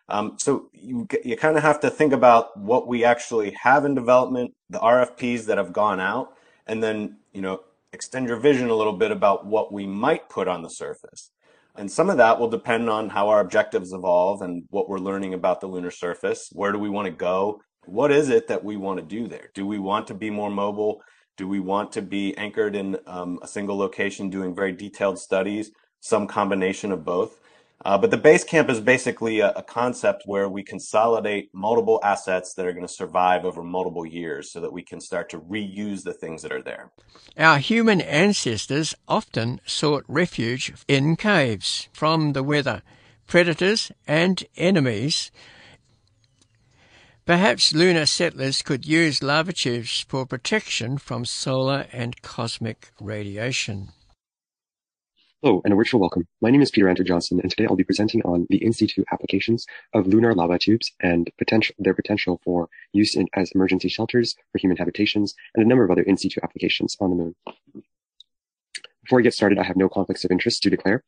Um, 0.09 0.35
so 0.37 0.69
you 0.73 1.07
you 1.23 1.37
kind 1.37 1.55
of 1.55 1.63
have 1.63 1.79
to 1.79 1.89
think 1.89 2.11
about 2.11 2.59
what 2.59 2.87
we 2.87 3.05
actually 3.05 3.55
have 3.63 3.85
in 3.85 3.95
development, 3.95 4.53
the 4.69 4.79
RFPs 4.79 5.45
that 5.45 5.57
have 5.57 5.71
gone 5.71 6.01
out, 6.01 6.33
and 6.67 6.83
then 6.83 7.19
you 7.31 7.41
know 7.41 7.61
extend 7.93 8.27
your 8.27 8.37
vision 8.37 8.69
a 8.69 8.75
little 8.75 8.97
bit 8.97 9.11
about 9.11 9.45
what 9.45 9.71
we 9.71 9.87
might 9.87 10.27
put 10.27 10.49
on 10.49 10.61
the 10.61 10.69
surface. 10.69 11.31
And 11.75 11.89
some 11.89 12.09
of 12.09 12.17
that 12.17 12.37
will 12.37 12.49
depend 12.49 12.89
on 12.89 13.09
how 13.09 13.29
our 13.29 13.39
objectives 13.39 13.93
evolve 13.93 14.41
and 14.41 14.65
what 14.71 14.89
we're 14.89 14.99
learning 14.99 15.33
about 15.33 15.61
the 15.61 15.67
lunar 15.67 15.89
surface. 15.89 16.49
Where 16.51 16.73
do 16.73 16.79
we 16.79 16.89
want 16.89 17.05
to 17.05 17.11
go? 17.11 17.61
What 17.85 18.11
is 18.11 18.29
it 18.29 18.47
that 18.47 18.63
we 18.63 18.77
want 18.77 18.99
to 18.99 19.05
do 19.05 19.27
there? 19.27 19.49
Do 19.53 19.67
we 19.67 19.79
want 19.79 20.07
to 20.07 20.13
be 20.13 20.29
more 20.29 20.49
mobile? 20.49 21.01
Do 21.35 21.47
we 21.47 21.59
want 21.59 21.91
to 21.93 22.01
be 22.01 22.35
anchored 22.37 22.75
in 22.75 22.97
um, 23.07 23.39
a 23.41 23.47
single 23.47 23.77
location 23.77 24.29
doing 24.29 24.55
very 24.55 24.71
detailed 24.71 25.19
studies? 25.19 25.71
Some 25.99 26.27
combination 26.27 26.91
of 26.91 27.03
both. 27.03 27.39
Uh, 27.85 27.97
but 27.97 28.11
the 28.11 28.17
base 28.17 28.43
camp 28.45 28.69
is 28.69 28.79
basically 28.79 29.41
a, 29.41 29.51
a, 29.51 29.63
concept 29.63 30.23
where 30.25 30.47
we 30.47 30.63
consolidate 30.63 31.49
multiple 31.53 31.99
assets 32.01 32.53
that 32.53 32.65
are 32.65 32.71
going 32.71 32.87
to 32.87 32.93
survive 32.93 33.43
over 33.43 33.61
multiple 33.61 34.05
years 34.05 34.51
so 34.51 34.61
that 34.61 34.71
we 34.71 34.81
can 34.81 35.01
start 35.01 35.29
to 35.29 35.39
reuse 35.39 36.03
the 36.03 36.13
things 36.13 36.41
that 36.41 36.53
are 36.53 36.61
there. 36.61 36.91
Our 37.37 37.57
human 37.57 37.99
ancestors 37.99 38.95
often 39.07 39.59
sought 39.65 40.05
refuge 40.07 40.73
in 40.87 41.17
caves 41.17 41.89
from 41.91 42.31
the 42.31 42.43
weather, 42.43 42.83
predators, 43.27 43.91
and 44.07 44.41
enemies 44.55 45.29
Perhaps 47.25 47.73
lunar 47.73 48.05
settlers 48.05 48.61
could 48.61 48.85
use 48.85 49.23
lava 49.23 49.53
tubes 49.53 50.01
for 50.09 50.25
protection 50.25 50.97
from 50.97 51.23
solar 51.23 51.87
and 51.93 52.21
cosmic 52.21 52.91
radiation. 52.99 53.91
Hello 55.41 55.61
and 55.63 55.71
a 55.71 55.77
virtual 55.77 56.01
welcome. 56.01 56.27
My 56.41 56.51
name 56.51 56.61
is 56.61 56.69
Peter 56.69 56.89
Anto 56.89 57.01
Johnson 57.01 57.39
and 57.39 57.49
today 57.49 57.65
I'll 57.65 57.77
be 57.77 57.85
presenting 57.85 58.21
on 58.23 58.45
the 58.49 58.61
in 58.61 58.73
situ 58.73 59.05
applications 59.09 59.65
of 59.93 60.07
lunar 60.07 60.35
lava 60.35 60.59
tubes 60.59 60.91
and 60.99 61.31
potential, 61.37 61.73
their 61.79 61.93
potential 61.93 62.41
for 62.43 62.67
use 62.91 63.15
in, 63.15 63.29
as 63.35 63.53
emergency 63.55 63.87
shelters 63.87 64.35
for 64.51 64.57
human 64.57 64.75
habitations 64.75 65.33
and 65.55 65.63
a 65.63 65.67
number 65.67 65.85
of 65.85 65.91
other 65.91 66.01
in 66.01 66.17
situ 66.17 66.41
applications 66.43 66.97
on 66.99 67.09
the 67.09 67.15
moon. 67.15 67.35
Before 69.03 69.15
we 69.15 69.23
get 69.23 69.33
started, 69.33 69.59
I 69.59 69.63
have 69.63 69.77
no 69.77 69.87
conflicts 69.87 70.25
of 70.25 70.31
interest 70.31 70.61
to 70.63 70.69
declare. 70.69 71.05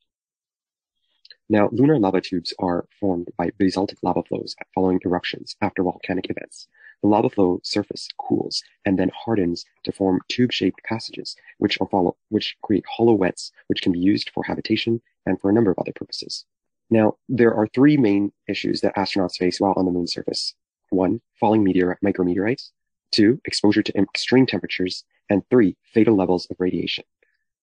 Now, 1.48 1.70
lunar 1.72 2.00
lava 2.00 2.22
tubes 2.22 2.54
are 2.58 2.88
formed 3.00 3.30
by 3.38 3.52
basaltic 3.60 4.00
lava 4.02 4.24
flows 4.24 4.56
following 4.74 5.00
eruptions 5.06 5.56
after 5.62 5.84
volcanic 5.84 6.30
events. 6.30 6.68
The 7.04 7.10
lava 7.10 7.30
flow 7.30 7.60
surface 7.64 8.08
cools 8.18 8.64
and 8.84 8.98
then 8.98 9.12
hardens 9.14 9.64
to 9.84 9.92
form 9.92 10.22
tube-shaped 10.28 10.82
passages, 10.84 11.36
which 11.60 11.78
follow, 11.92 12.18
which 12.30 12.58
create 12.64 12.86
hollow 12.98 13.14
wets, 13.14 13.52
which 13.68 13.84
can 13.84 13.92
be 13.92 14.00
used 14.00 14.32
for 14.32 14.44
habitation 14.44 15.02
and 15.28 15.40
for 15.40 15.52
a 15.52 15.54
number 15.54 15.70
of 15.70 15.78
other 15.78 15.94
purposes. 15.94 16.46
Now, 16.90 17.18
there 17.30 17.54
are 17.54 17.68
three 17.68 17.98
main 17.98 18.32
issues 18.48 18.82
that 18.82 18.96
astronauts 18.96 19.38
face 19.38 19.60
while 19.60 19.74
on 19.76 19.86
the 19.86 19.92
moon's 19.92 20.14
surface. 20.14 20.56
One, 20.90 21.22
falling 21.40 21.64
meteor 21.64 22.00
micrometeorites. 22.04 22.72
Two, 23.12 23.40
exposure 23.46 23.84
to 23.84 23.98
extreme 23.98 24.48
temperatures. 24.48 25.04
And 25.30 25.44
three, 25.50 25.78
fatal 25.94 26.16
levels 26.16 26.48
of 26.50 26.58
radiation. 26.60 27.04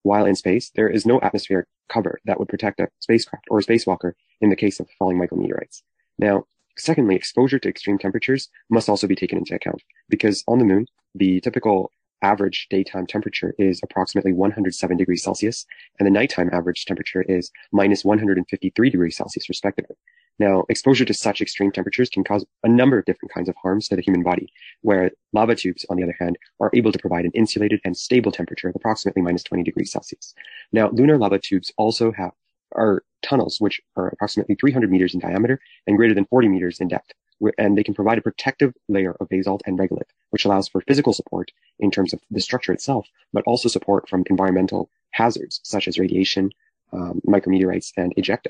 While 0.03 0.27
in 0.27 0.35
space, 0.35 0.71
there 0.75 0.89
is 0.89 1.07
no 1.07 1.21
atmospheric 1.21 1.67
cover 1.89 2.21
that 2.25 2.39
would 2.39 2.49
protect 2.49 2.81
a 2.81 2.89
spacecraft 3.01 3.47
or 3.51 3.59
a 3.59 3.63
spacewalker 3.63 4.13
in 4.41 4.51
the 4.51 4.57
case 4.57 4.81
of 4.81 4.89
falling 4.99 5.19
micrometeorites. 5.19 5.83
Now, 6.19 6.45
secondly, 6.77 7.15
exposure 7.15 7.59
to 7.59 7.69
extreme 7.69 7.99
temperatures 7.99 8.49
must 8.71 8.89
also 8.89 9.07
be 9.07 9.17
taken 9.17 9.39
into 9.39 9.55
account 9.55 9.83
because 10.09 10.43
on 10.49 10.59
the 10.59 10.65
moon, 10.65 10.87
the 11.15 11.41
typical 11.41 11.91
average 12.23 12.69
daytime 12.71 13.07
temperature 13.07 13.55
is 13.59 13.81
approximately 13.83 14.33
107 14.33 14.97
degrees 14.97 15.23
Celsius, 15.23 15.67
and 15.99 16.07
the 16.07 16.11
nighttime 16.11 16.51
average 16.53 16.85
temperature 16.85 17.23
is 17.23 17.51
minus 17.73 18.05
153 18.05 18.91
degrees 18.91 19.17
Celsius, 19.17 19.49
respectively. 19.49 19.97
Now, 20.39 20.65
exposure 20.69 21.05
to 21.05 21.15
such 21.15 21.41
extreme 21.41 21.73
temperatures 21.73 22.09
can 22.09 22.25
cause 22.25 22.45
a 22.65 22.69
number 22.69 22.99
of 22.99 23.05
different 23.05 23.33
kinds 23.33 23.49
of 23.49 23.55
harms 23.57 23.89
to 23.89 23.97
the 23.97 24.03
human 24.03 24.23
body, 24.23 24.49
where 24.81 25.11
lava 25.33 25.55
tubes, 25.55 25.85
on 25.89 25.97
the 25.97 26.03
other 26.03 26.17
hand, 26.19 26.39
are 26.59 26.71
able 26.75 26.93
to 26.93 26.99
provide 26.99 27.25
an 27.25 27.33
insulated 27.35 27.81
and 27.85 27.97
stable 27.97 28.33
temperature 28.33 28.69
of 28.69 28.77
approximately 28.77 29.23
minus 29.23 29.43
20 29.43 29.63
degrees 29.63 29.93
Celsius. 29.93 30.35
Now, 30.73 30.91
lunar 30.91 31.19
lava 31.19 31.39
tubes 31.39 31.73
also 31.77 32.13
have 32.13 32.33
are 32.75 33.05
tunnels 33.23 33.61
which 33.61 33.81
are 33.97 34.09
approximately 34.09 34.55
300 34.55 34.91
meters 34.91 35.15
in 35.15 35.21
diameter 35.21 35.61
and 35.87 35.97
greater 35.97 36.15
than 36.15 36.25
40 36.27 36.49
meters 36.49 36.81
in 36.81 36.89
depth, 36.89 37.13
and 37.59 37.77
they 37.77 37.85
can 37.85 37.95
provide 37.95 38.19
a 38.19 38.23
protective 38.23 38.75
layer 38.89 39.15
of 39.21 39.29
basalt 39.29 39.63
and 39.67 39.79
regolith, 39.79 40.11
which 40.31 40.45
allows 40.45 40.69
for 40.69 40.81
physical 40.83 41.13
support 41.13 41.51
in 41.79 41.91
terms 41.91 42.13
of 42.13 42.21
the 42.31 42.41
structure 42.41 42.73
itself, 42.73 43.07
but 43.33 43.45
also 43.47 43.69
support 43.69 44.09
from 44.09 44.25
environmental 44.31 44.91
hazards 45.11 45.61
such 45.63 45.89
as 45.89 45.99
radiation, 45.99 46.51
um, 46.93 47.21
micrometeorites, 47.27 47.93
and 47.97 48.15
ejecta. 48.17 48.49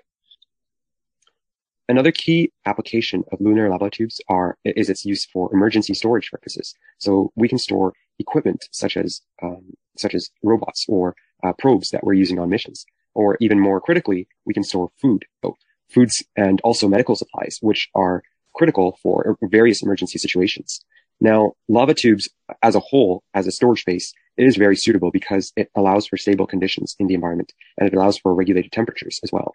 Another 1.93 2.11
key 2.11 2.51
application 2.65 3.23
of 3.33 3.41
lunar 3.43 3.69
lava 3.69 3.91
tubes 3.91 4.19
are, 4.27 4.57
is 4.65 4.89
its 4.89 5.05
use 5.05 5.27
for 5.27 5.53
emergency 5.53 5.93
storage 5.93 6.31
purposes. 6.31 6.75
So 6.97 7.31
we 7.37 7.49
can 7.49 7.59
store 7.59 7.93
equipment 8.19 8.67
such 8.71 8.97
as, 8.97 9.21
um, 9.43 9.75
such 9.99 10.15
as 10.15 10.31
robots 10.43 10.87
or 10.89 11.15
uh, 11.45 11.53
probes 11.53 11.91
that 11.91 12.03
we're 12.03 12.15
using 12.15 12.39
on 12.39 12.49
missions. 12.49 12.87
Or 13.13 13.37
even 13.43 13.61
more 13.61 13.79
critically, 13.79 14.27
we 14.47 14.55
can 14.55 14.65
store 14.65 14.89
food, 15.03 15.27
so 15.45 15.55
foods 15.91 16.25
and 16.35 16.63
also 16.63 16.89
medical 16.89 17.15
supplies, 17.15 17.59
which 17.61 17.91
are 17.95 18.23
critical 18.55 18.99
for 19.03 19.37
various 19.43 19.83
emergency 19.83 20.19
situations. 20.19 20.83
Now, 21.21 21.53
lava 21.69 21.93
tubes 21.93 22.27
as 22.63 22.75
a 22.75 22.81
whole, 22.81 23.23
as 23.35 23.47
a 23.47 23.53
storage 23.53 23.83
space, 23.83 24.15
is 24.39 24.57
very 24.57 24.77
suitable 24.77 25.11
because 25.11 25.53
it 25.57 25.69
allows 25.75 26.07
for 26.07 26.17
stable 26.17 26.47
conditions 26.47 26.97
in 26.99 27.07
the 27.09 27.15
environment 27.15 27.53
and 27.77 27.87
it 27.87 27.95
allows 27.95 28.17
for 28.17 28.35
regulated 28.35 28.73
temperatures 28.73 29.21
as 29.23 29.31
well. 29.31 29.53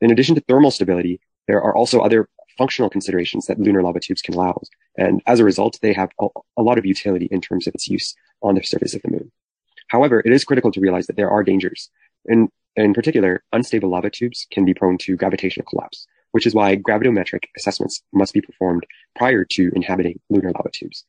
In 0.00 0.10
addition 0.10 0.34
to 0.34 0.40
thermal 0.40 0.72
stability, 0.72 1.20
there 1.46 1.62
are 1.62 1.74
also 1.74 2.00
other 2.00 2.28
functional 2.56 2.90
considerations 2.90 3.46
that 3.46 3.58
lunar 3.58 3.82
lava 3.82 4.00
tubes 4.00 4.22
can 4.22 4.34
allow. 4.34 4.60
And 4.96 5.22
as 5.26 5.40
a 5.40 5.44
result, 5.44 5.78
they 5.82 5.92
have 5.92 6.10
a, 6.20 6.62
lot 6.62 6.78
of 6.78 6.86
utility 6.86 7.28
in 7.30 7.40
terms 7.40 7.66
of 7.66 7.74
its 7.74 7.88
use 7.88 8.14
on 8.42 8.54
the 8.54 8.62
surface 8.62 8.94
of 8.94 9.02
the 9.02 9.10
moon. 9.10 9.32
However, 9.88 10.22
it 10.24 10.32
is 10.32 10.44
critical 10.44 10.70
to 10.72 10.80
realize 10.80 11.06
that 11.06 11.16
there 11.16 11.30
are 11.30 11.42
dangers. 11.42 11.90
In, 12.26 12.48
in 12.76 12.94
particular, 12.94 13.42
unstable 13.52 13.90
lava 13.90 14.10
tubes 14.10 14.46
can 14.50 14.64
be 14.64 14.74
prone 14.74 14.98
to 14.98 15.16
gravitational 15.16 15.66
collapse, 15.66 16.06
which 16.32 16.46
is 16.46 16.54
why 16.54 16.76
gravimetric 16.76 17.44
assessments 17.56 18.02
must 18.12 18.32
be 18.32 18.40
performed 18.40 18.86
prior 19.16 19.44
to 19.44 19.70
inhabiting 19.74 20.20
lunar 20.30 20.52
lava 20.52 20.70
tubes. 20.72 21.04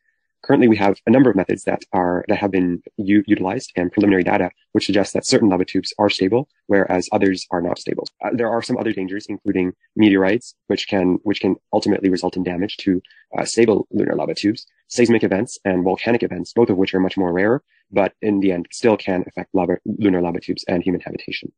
Currently, 0.46 0.68
we 0.68 0.78
have 0.78 1.02
a 1.08 1.10
number 1.10 1.32
of 1.32 1.36
methods 1.36 1.64
that 1.64 1.82
are 1.92 2.24
that 2.28 2.38
have 2.38 2.52
been 2.52 2.84
u- 2.98 3.24
utilized 3.26 3.72
and 3.76 3.92
preliminary 3.92 4.24
data, 4.24 4.52
which 4.74 4.86
suggests 4.86 5.12
that 5.14 5.26
certain 5.26 5.50
lava 5.50 5.66
tubes 5.66 5.92
are 5.98 6.08
stable, 6.08 6.48
whereas 6.68 7.10
others 7.12 7.48
are 7.50 7.64
not 7.64 7.80
stable. 7.80 8.08
Uh, 8.24 8.30
there 8.32 8.48
are 8.48 8.62
some 8.62 8.78
other 8.78 8.92
dangers, 8.92 9.26
including 9.26 9.74
meteorites, 9.96 10.54
which 10.68 10.88
can 10.88 11.18
which 11.24 11.42
can 11.42 11.56
ultimately 11.74 12.10
result 12.10 12.38
in 12.38 12.44
damage 12.44 12.78
to 12.78 13.02
uh, 13.36 13.44
stable 13.44 13.88
lunar 13.90 14.16
lava 14.16 14.36
tubes, 14.36 14.68
seismic 14.88 15.24
events, 15.24 15.58
and 15.66 15.84
volcanic 15.84 16.22
events, 16.22 16.54
both 16.54 16.70
of 16.70 16.78
which 16.78 16.94
are 16.94 17.00
much 17.00 17.18
more 17.18 17.34
rare, 17.34 17.64
but 17.92 18.14
in 18.22 18.40
the 18.40 18.52
end 18.52 18.68
still 18.72 18.98
can 18.98 19.24
affect 19.26 19.50
lava, 19.56 19.78
lunar 19.98 20.22
lava 20.22 20.40
tubes 20.40 20.64
and 20.68 20.84
human 20.84 21.02
habitation. 21.02 21.52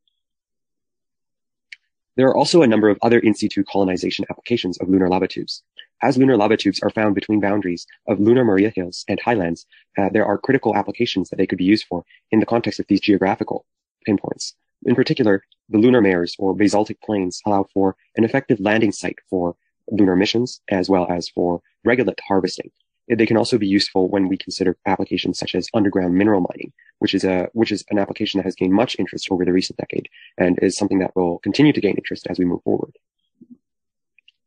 There 2.15 2.27
are 2.27 2.37
also 2.37 2.61
a 2.61 2.67
number 2.67 2.87
of 2.87 2.97
other 3.01 3.19
in 3.19 3.33
situ 3.35 3.65
colonization 3.65 4.23
applications 4.29 4.77
of 4.79 4.87
lunar 4.87 5.09
lava 5.09 5.27
tubes. 5.27 5.63
As 6.01 6.17
lunar 6.17 6.37
lava 6.37 6.57
tubes 6.57 6.79
are 6.81 6.91
found 6.91 7.15
between 7.15 7.39
boundaries 7.39 7.87
of 8.07 8.19
lunar 8.19 8.43
Maria 8.43 8.71
Hills 8.75 9.03
and 9.07 9.19
highlands, 9.19 9.65
uh, 9.97 10.09
there 10.09 10.25
are 10.25 10.37
critical 10.37 10.75
applications 10.75 11.29
that 11.29 11.37
they 11.37 11.47
could 11.47 11.57
be 11.57 11.63
used 11.63 11.85
for 11.85 12.05
in 12.31 12.39
the 12.39 12.45
context 12.45 12.79
of 12.79 12.85
these 12.87 13.01
geographical 13.01 13.65
pinpoints. 14.05 14.55
In 14.85 14.93
particular, 14.93 15.43
the 15.69 15.79
lunar 15.79 16.01
mares 16.01 16.35
or 16.37 16.53
basaltic 16.53 17.01
plains 17.01 17.41
allow 17.45 17.65
for 17.73 17.95
an 18.15 18.23
effective 18.23 18.59
landing 18.59 18.91
site 18.91 19.17
for 19.27 19.55
lunar 19.89 20.15
missions 20.15 20.61
as 20.69 20.87
well 20.87 21.07
as 21.09 21.29
for 21.29 21.61
regolith 21.85 22.19
harvesting. 22.27 22.69
They 23.09 23.25
can 23.25 23.37
also 23.37 23.57
be 23.57 23.67
useful 23.67 24.09
when 24.09 24.27
we 24.27 24.37
consider 24.37 24.77
applications 24.85 25.39
such 25.39 25.55
as 25.55 25.69
underground 25.73 26.15
mineral 26.15 26.41
mining, 26.41 26.73
which 26.99 27.15
is 27.15 27.23
a 27.23 27.47
which 27.53 27.71
is 27.71 27.85
an 27.89 27.97
application 27.97 28.37
that 28.37 28.43
has 28.43 28.55
gained 28.55 28.73
much 28.73 28.97
interest 28.99 29.29
over 29.31 29.45
the 29.45 29.53
recent 29.53 29.77
decade 29.77 30.09
and 30.37 30.59
is 30.61 30.77
something 30.77 30.99
that 30.99 31.15
will 31.15 31.39
continue 31.39 31.71
to 31.71 31.81
gain 31.81 31.95
interest 31.95 32.27
as 32.29 32.37
we 32.37 32.45
move 32.45 32.61
forward. 32.63 32.97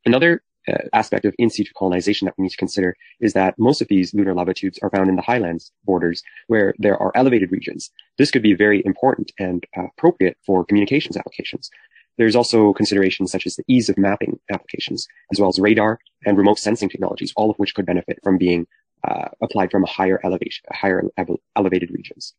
Another 0.04 0.42
uh, 0.70 0.88
aspect 0.92 1.24
of 1.24 1.34
in 1.38 1.50
situ 1.50 1.72
colonization 1.76 2.26
that 2.26 2.34
we 2.36 2.42
need 2.42 2.50
to 2.50 2.56
consider 2.56 2.96
is 3.20 3.32
that 3.32 3.58
most 3.58 3.80
of 3.80 3.88
these 3.88 4.14
lunar 4.14 4.34
lava 4.34 4.54
tubes 4.54 4.78
are 4.82 4.90
found 4.90 5.08
in 5.08 5.16
the 5.16 5.22
highlands 5.22 5.72
borders 5.84 6.22
where 6.46 6.74
there 6.78 6.96
are 6.96 7.12
elevated 7.14 7.50
regions. 7.52 7.90
This 8.18 8.30
could 8.30 8.42
be 8.42 8.54
very 8.54 8.82
important 8.84 9.32
and 9.38 9.64
uh, 9.76 9.84
appropriate 9.96 10.36
for 10.46 10.64
communications 10.64 11.16
applications. 11.16 11.70
There's 12.18 12.36
also 12.36 12.72
considerations 12.74 13.32
such 13.32 13.46
as 13.46 13.56
the 13.56 13.64
ease 13.66 13.88
of 13.88 13.96
mapping 13.96 14.38
applications, 14.52 15.06
as 15.32 15.40
well 15.40 15.48
as 15.48 15.58
radar 15.58 15.98
and 16.26 16.36
remote 16.36 16.58
sensing 16.58 16.88
technologies, 16.88 17.32
all 17.36 17.50
of 17.50 17.56
which 17.56 17.74
could 17.74 17.86
benefit 17.86 18.18
from 18.22 18.36
being 18.36 18.66
uh, 19.08 19.28
applied 19.40 19.70
from 19.70 19.84
a 19.84 19.88
higher 19.88 20.20
elevation, 20.22 20.62
higher 20.70 21.02
elevated 21.56 21.90
regions. 21.90 22.34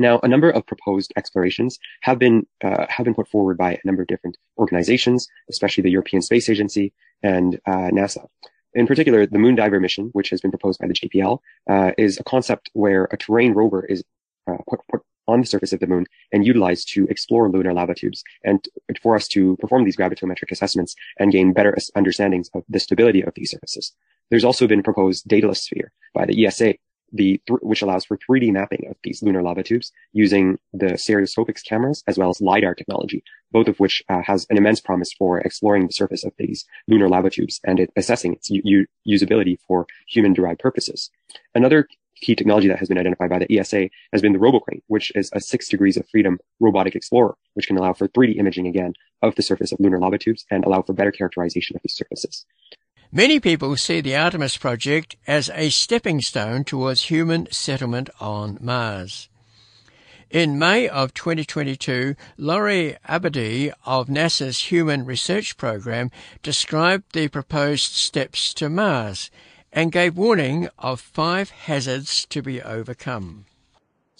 Now, 0.00 0.18
a 0.22 0.28
number 0.28 0.48
of 0.48 0.64
proposed 0.64 1.12
explorations 1.14 1.78
have 2.00 2.18
been 2.18 2.46
uh, 2.64 2.86
have 2.88 3.04
been 3.04 3.14
put 3.14 3.28
forward 3.28 3.58
by 3.58 3.74
a 3.74 3.80
number 3.84 4.00
of 4.00 4.08
different 4.08 4.38
organizations, 4.56 5.28
especially 5.50 5.82
the 5.82 5.90
European 5.90 6.22
Space 6.22 6.48
Agency 6.48 6.94
and 7.22 7.60
uh, 7.66 7.90
NASA. 7.92 8.24
In 8.72 8.86
particular, 8.86 9.26
the 9.26 9.38
Moon 9.38 9.56
Diver 9.56 9.78
mission, 9.78 10.08
which 10.14 10.30
has 10.30 10.40
been 10.40 10.50
proposed 10.50 10.80
by 10.80 10.86
the 10.86 10.94
JPL, 10.94 11.40
uh, 11.68 11.90
is 11.98 12.18
a 12.18 12.24
concept 12.24 12.70
where 12.72 13.04
a 13.12 13.18
terrain 13.18 13.52
rover 13.52 13.84
is 13.84 14.02
uh, 14.48 14.56
put, 14.70 14.80
put 14.90 15.02
on 15.28 15.42
the 15.42 15.46
surface 15.46 15.74
of 15.74 15.80
the 15.80 15.86
moon 15.86 16.06
and 16.32 16.46
utilized 16.46 16.88
to 16.94 17.06
explore 17.08 17.50
lunar 17.50 17.74
lava 17.74 17.94
tubes 17.94 18.24
and 18.42 18.68
for 19.02 19.14
us 19.14 19.28
to 19.28 19.56
perform 19.58 19.84
these 19.84 19.98
gravitometric 19.98 20.50
assessments 20.50 20.94
and 21.18 21.30
gain 21.30 21.52
better 21.52 21.76
understandings 21.94 22.48
of 22.54 22.64
the 22.70 22.80
stability 22.80 23.22
of 23.22 23.34
these 23.34 23.50
surfaces. 23.50 23.92
There's 24.30 24.44
also 24.44 24.66
been 24.66 24.82
proposed 24.82 25.28
Daedalus 25.28 25.62
sphere 25.62 25.92
by 26.14 26.24
the 26.24 26.46
ESA, 26.46 26.74
the 27.12 27.40
th- 27.46 27.60
which 27.62 27.82
allows 27.82 28.04
for 28.04 28.16
3D 28.16 28.52
mapping 28.52 28.86
of 28.88 28.96
these 29.02 29.22
lunar 29.22 29.42
lava 29.42 29.62
tubes 29.62 29.92
using 30.12 30.58
the 30.72 30.96
stereoscopic 30.96 31.58
cameras 31.64 32.02
as 32.06 32.18
well 32.18 32.30
as 32.30 32.40
lidar 32.40 32.74
technology, 32.74 33.22
both 33.50 33.68
of 33.68 33.78
which 33.80 34.02
uh, 34.08 34.22
has 34.22 34.46
an 34.50 34.56
immense 34.56 34.80
promise 34.80 35.12
for 35.12 35.40
exploring 35.40 35.86
the 35.86 35.92
surface 35.92 36.24
of 36.24 36.32
these 36.38 36.64
lunar 36.88 37.08
lava 37.08 37.30
tubes 37.30 37.60
and 37.64 37.80
it, 37.80 37.90
assessing 37.96 38.34
its 38.34 38.50
u- 38.50 38.86
usability 39.06 39.58
for 39.66 39.86
human-derived 40.08 40.60
purposes. 40.60 41.10
Another 41.54 41.88
key 42.20 42.34
technology 42.34 42.68
that 42.68 42.78
has 42.78 42.88
been 42.88 42.98
identified 42.98 43.30
by 43.30 43.38
the 43.38 43.58
ESA 43.58 43.88
has 44.12 44.22
been 44.22 44.32
the 44.32 44.38
RoboCrane, 44.38 44.82
which 44.88 45.10
is 45.14 45.30
a 45.32 45.40
six 45.40 45.68
degrees 45.68 45.96
of 45.96 46.08
freedom 46.08 46.38
robotic 46.60 46.94
explorer, 46.94 47.34
which 47.54 47.66
can 47.66 47.78
allow 47.78 47.92
for 47.92 48.08
3D 48.08 48.36
imaging 48.36 48.66
again 48.66 48.92
of 49.22 49.34
the 49.34 49.42
surface 49.42 49.72
of 49.72 49.80
lunar 49.80 49.98
lava 49.98 50.18
tubes 50.18 50.44
and 50.50 50.64
allow 50.64 50.82
for 50.82 50.92
better 50.92 51.12
characterization 51.12 51.76
of 51.76 51.82
these 51.82 51.94
surfaces. 51.94 52.44
Many 53.12 53.40
people 53.40 53.76
see 53.76 54.00
the 54.00 54.14
Artemis 54.14 54.56
project 54.56 55.16
as 55.26 55.50
a 55.54 55.70
stepping 55.70 56.20
stone 56.20 56.62
towards 56.62 57.10
human 57.10 57.50
settlement 57.50 58.08
on 58.20 58.56
Mars. 58.60 59.28
In 60.30 60.60
May 60.60 60.88
of 60.88 61.12
2022, 61.14 62.14
Laurie 62.36 62.96
Abadie 63.08 63.72
of 63.84 64.06
NASA's 64.06 64.70
Human 64.70 65.04
Research 65.04 65.56
Program 65.56 66.12
described 66.44 67.12
the 67.12 67.26
proposed 67.26 67.94
steps 67.94 68.54
to 68.54 68.68
Mars 68.68 69.28
and 69.72 69.90
gave 69.90 70.16
warning 70.16 70.68
of 70.78 71.00
five 71.00 71.50
hazards 71.50 72.24
to 72.26 72.42
be 72.42 72.62
overcome. 72.62 73.44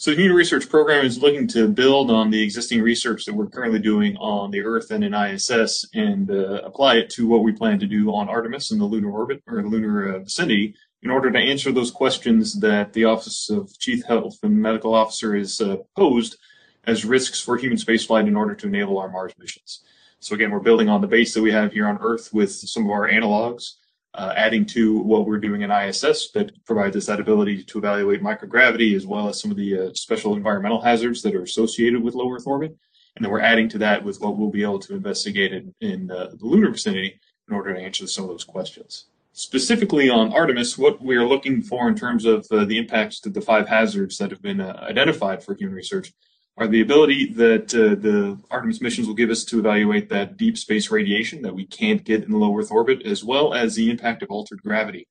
So 0.00 0.12
the 0.12 0.16
Human 0.16 0.34
Research 0.34 0.66
Program 0.70 1.04
is 1.04 1.20
looking 1.20 1.46
to 1.48 1.68
build 1.68 2.10
on 2.10 2.30
the 2.30 2.42
existing 2.42 2.80
research 2.80 3.26
that 3.26 3.34
we're 3.34 3.50
currently 3.50 3.80
doing 3.80 4.16
on 4.16 4.50
the 4.50 4.62
Earth 4.62 4.90
and 4.90 5.04
in 5.04 5.12
ISS 5.12 5.84
and 5.92 6.30
uh, 6.30 6.62
apply 6.64 6.94
it 6.94 7.10
to 7.10 7.28
what 7.28 7.42
we 7.42 7.52
plan 7.52 7.78
to 7.80 7.86
do 7.86 8.08
on 8.14 8.26
Artemis 8.26 8.70
in 8.70 8.78
the 8.78 8.86
lunar 8.86 9.10
orbit 9.10 9.42
or 9.46 9.62
lunar 9.62 10.14
uh, 10.14 10.20
vicinity 10.20 10.74
in 11.02 11.10
order 11.10 11.30
to 11.30 11.38
answer 11.38 11.70
those 11.70 11.90
questions 11.90 12.60
that 12.60 12.94
the 12.94 13.04
Office 13.04 13.50
of 13.50 13.78
Chief 13.78 14.02
Health 14.06 14.38
and 14.42 14.56
Medical 14.56 14.94
Officer 14.94 15.36
has 15.36 15.60
uh, 15.60 15.76
posed 15.94 16.38
as 16.84 17.04
risks 17.04 17.38
for 17.38 17.58
human 17.58 17.76
spaceflight 17.76 18.26
in 18.26 18.36
order 18.36 18.54
to 18.54 18.68
enable 18.68 18.96
our 18.96 19.10
Mars 19.10 19.34
missions. 19.38 19.84
So 20.18 20.34
again, 20.34 20.50
we're 20.50 20.60
building 20.60 20.88
on 20.88 21.02
the 21.02 21.08
base 21.08 21.34
that 21.34 21.42
we 21.42 21.52
have 21.52 21.74
here 21.74 21.86
on 21.86 21.98
Earth 22.00 22.32
with 22.32 22.52
some 22.52 22.86
of 22.86 22.90
our 22.90 23.06
analogs 23.06 23.74
uh, 24.14 24.32
adding 24.36 24.66
to 24.66 24.98
what 24.98 25.26
we're 25.26 25.38
doing 25.38 25.62
in 25.62 25.70
ISS 25.70 26.30
that 26.32 26.52
provides 26.64 26.96
us 26.96 27.06
that 27.06 27.20
ability 27.20 27.62
to 27.62 27.78
evaluate 27.78 28.22
microgravity 28.22 28.96
as 28.96 29.06
well 29.06 29.28
as 29.28 29.40
some 29.40 29.50
of 29.50 29.56
the 29.56 29.78
uh, 29.78 29.94
special 29.94 30.34
environmental 30.34 30.80
hazards 30.80 31.22
that 31.22 31.34
are 31.34 31.42
associated 31.42 32.02
with 32.02 32.14
low 32.14 32.32
Earth 32.32 32.46
orbit. 32.46 32.76
And 33.16 33.24
then 33.24 33.30
we're 33.30 33.40
adding 33.40 33.68
to 33.70 33.78
that 33.78 34.04
with 34.04 34.20
what 34.20 34.36
we'll 34.36 34.50
be 34.50 34.62
able 34.62 34.78
to 34.80 34.94
investigate 34.94 35.52
in, 35.52 35.74
in 35.80 36.10
uh, 36.10 36.30
the 36.32 36.46
lunar 36.46 36.70
vicinity 36.70 37.20
in 37.48 37.54
order 37.54 37.74
to 37.74 37.80
answer 37.80 38.06
some 38.06 38.24
of 38.24 38.30
those 38.30 38.44
questions. 38.44 39.06
Specifically 39.32 40.10
on 40.10 40.32
Artemis, 40.32 40.76
what 40.76 41.00
we 41.00 41.16
are 41.16 41.26
looking 41.26 41.62
for 41.62 41.88
in 41.88 41.94
terms 41.94 42.24
of 42.24 42.46
uh, 42.50 42.64
the 42.64 42.78
impacts 42.78 43.20
to 43.20 43.30
the 43.30 43.40
five 43.40 43.68
hazards 43.68 44.18
that 44.18 44.30
have 44.30 44.42
been 44.42 44.60
uh, 44.60 44.84
identified 44.88 45.42
for 45.42 45.54
human 45.54 45.74
research 45.74 46.12
are 46.56 46.66
the 46.66 46.80
ability 46.80 47.32
that 47.34 47.74
uh, 47.74 47.94
the 48.00 48.38
Artemis 48.50 48.80
missions 48.80 49.06
will 49.06 49.14
give 49.14 49.30
us 49.30 49.44
to 49.44 49.58
evaluate 49.58 50.08
that 50.10 50.36
deep 50.36 50.58
space 50.58 50.90
radiation 50.90 51.42
that 51.42 51.54
we 51.54 51.64
can't 51.64 52.04
get 52.04 52.24
in 52.24 52.30
the 52.30 52.36
low 52.36 52.56
Earth 52.56 52.70
orbit, 52.70 53.02
as 53.06 53.24
well 53.24 53.54
as 53.54 53.74
the 53.74 53.90
impact 53.90 54.22
of 54.22 54.30
altered 54.30 54.62
gravity, 54.62 55.06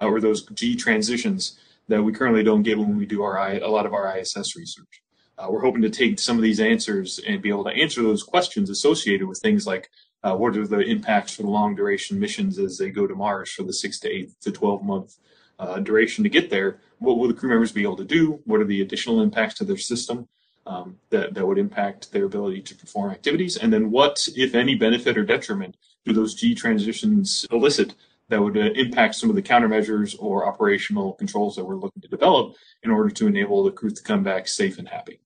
uh, 0.00 0.06
or 0.06 0.20
those 0.20 0.46
G 0.54 0.74
transitions 0.76 1.58
that 1.88 2.02
we 2.02 2.12
currently 2.12 2.42
don't 2.42 2.62
get 2.62 2.78
when 2.78 2.96
we 2.96 3.06
do 3.06 3.22
our 3.22 3.36
a 3.36 3.68
lot 3.68 3.86
of 3.86 3.92
our 3.92 4.16
ISS 4.16 4.56
research. 4.56 5.02
Uh, 5.36 5.48
we're 5.50 5.64
hoping 5.64 5.82
to 5.82 5.90
take 5.90 6.18
some 6.18 6.36
of 6.36 6.42
these 6.42 6.60
answers 6.60 7.20
and 7.26 7.42
be 7.42 7.48
able 7.48 7.64
to 7.64 7.70
answer 7.70 8.02
those 8.02 8.22
questions 8.22 8.70
associated 8.70 9.26
with 9.26 9.38
things 9.40 9.66
like 9.66 9.90
uh, 10.22 10.34
what 10.34 10.56
are 10.56 10.66
the 10.66 10.78
impacts 10.78 11.34
for 11.34 11.42
the 11.42 11.50
long 11.50 11.74
duration 11.74 12.18
missions 12.18 12.58
as 12.58 12.78
they 12.78 12.88
go 12.88 13.06
to 13.06 13.14
Mars 13.14 13.50
for 13.50 13.64
the 13.64 13.72
six 13.72 13.98
to 14.00 14.08
eight 14.08 14.32
to 14.40 14.50
12 14.50 14.82
month 14.82 15.16
uh, 15.58 15.80
duration 15.80 16.24
to 16.24 16.30
get 16.30 16.50
there? 16.50 16.80
What 16.98 17.18
will 17.18 17.28
the 17.28 17.34
crew 17.34 17.50
members 17.50 17.72
be 17.72 17.82
able 17.82 17.96
to 17.96 18.04
do? 18.04 18.40
What 18.44 18.60
are 18.60 18.64
the 18.64 18.80
additional 18.80 19.20
impacts 19.20 19.54
to 19.56 19.64
their 19.64 19.76
system? 19.76 20.28
Um, 20.66 20.98
that, 21.10 21.34
that 21.34 21.46
would 21.46 21.58
impact 21.58 22.12
their 22.12 22.24
ability 22.24 22.62
to 22.62 22.74
perform 22.74 23.10
activities? 23.10 23.56
And 23.56 23.72
then 23.72 23.90
what, 23.90 24.26
if 24.36 24.54
any, 24.54 24.74
benefit 24.74 25.18
or 25.18 25.24
detriment 25.24 25.76
do 26.04 26.12
those 26.12 26.34
G 26.34 26.54
transitions 26.54 27.46
elicit 27.50 27.94
that 28.28 28.42
would 28.42 28.56
uh, 28.56 28.72
impact 28.74 29.14
some 29.16 29.30
of 29.30 29.36
the 29.36 29.42
countermeasures 29.42 30.16
or 30.18 30.46
operational 30.46 31.12
controls 31.12 31.56
that 31.56 31.64
we're 31.64 31.76
looking 31.76 32.02
to 32.02 32.08
develop 32.08 32.56
in 32.82 32.90
order 32.90 33.10
to 33.10 33.26
enable 33.26 33.62
the 33.62 33.70
crew 33.70 33.90
to 33.90 34.02
come 34.02 34.22
back 34.22 34.48
safe 34.48 34.78
and 34.78 34.88
happy? 34.88 35.20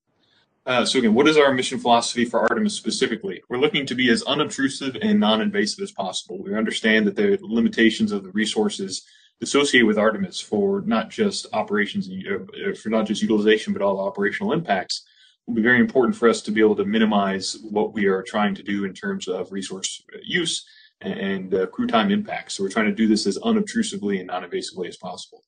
Uh, 0.66 0.84
so 0.84 0.98
again, 0.98 1.14
what 1.14 1.26
is 1.26 1.38
our 1.38 1.54
mission 1.54 1.78
philosophy 1.78 2.26
for 2.26 2.40
Artemis 2.40 2.74
specifically? 2.74 3.42
We're 3.48 3.58
looking 3.58 3.86
to 3.86 3.94
be 3.94 4.10
as 4.10 4.22
unobtrusive 4.24 4.98
and 5.00 5.18
non-invasive 5.18 5.82
as 5.82 5.92
possible. 5.92 6.42
We 6.42 6.54
understand 6.54 7.06
that 7.06 7.16
the 7.16 7.38
limitations 7.40 8.12
of 8.12 8.22
the 8.22 8.30
resources 8.32 9.06
associated 9.40 9.86
with 9.86 9.96
Artemis 9.96 10.40
for 10.40 10.82
not 10.82 11.08
just 11.08 11.46
operations, 11.54 12.10
uh, 12.10 12.74
for 12.74 12.90
not 12.90 13.06
just 13.06 13.22
utilization, 13.22 13.72
but 13.72 13.80
all 13.80 13.96
the 13.96 14.02
operational 14.02 14.52
impacts 14.52 15.06
will 15.48 15.54
be 15.54 15.62
very 15.62 15.80
important 15.80 16.14
for 16.14 16.28
us 16.28 16.42
to 16.42 16.52
be 16.52 16.60
able 16.60 16.76
to 16.76 16.84
minimize 16.84 17.56
what 17.62 17.94
we 17.94 18.04
are 18.04 18.22
trying 18.22 18.54
to 18.54 18.62
do 18.62 18.84
in 18.84 18.92
terms 18.92 19.26
of 19.26 19.50
resource 19.50 20.02
use 20.22 20.66
and 21.00 21.54
uh, 21.54 21.66
crew 21.68 21.86
time 21.86 22.10
impacts. 22.10 22.54
So 22.54 22.62
we're 22.62 22.68
trying 22.68 22.86
to 22.86 22.94
do 22.94 23.08
this 23.08 23.26
as 23.26 23.38
unobtrusively 23.38 24.18
and 24.18 24.26
non-invasively 24.26 24.88
as 24.88 24.98
possible. 24.98 25.44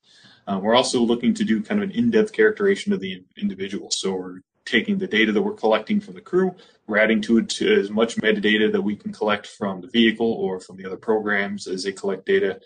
Um, 0.46 0.62
we're 0.62 0.74
also 0.74 1.00
looking 1.00 1.34
to 1.34 1.44
do 1.44 1.62
kind 1.62 1.82
of 1.82 1.90
an 1.90 1.94
in-depth 1.94 2.32
characterization 2.32 2.94
of 2.94 3.00
the 3.00 3.22
individual. 3.36 3.90
So 3.90 4.14
we're 4.14 4.40
taking 4.64 4.96
the 4.96 5.06
data 5.06 5.32
that 5.32 5.42
we're 5.42 5.52
collecting 5.52 6.00
from 6.00 6.14
the 6.14 6.20
crew, 6.20 6.54
we're 6.86 6.98
adding 6.98 7.20
to 7.22 7.38
it 7.38 7.60
as 7.60 7.90
much 7.90 8.16
metadata 8.16 8.72
that 8.72 8.80
we 8.80 8.96
can 8.96 9.12
collect 9.12 9.46
from 9.46 9.82
the 9.82 9.88
vehicle 9.88 10.32
or 10.32 10.60
from 10.60 10.76
the 10.76 10.86
other 10.86 10.96
programs 10.96 11.66
as 11.66 11.84
they 11.84 11.92
collect 11.92 12.24
data 12.24 12.58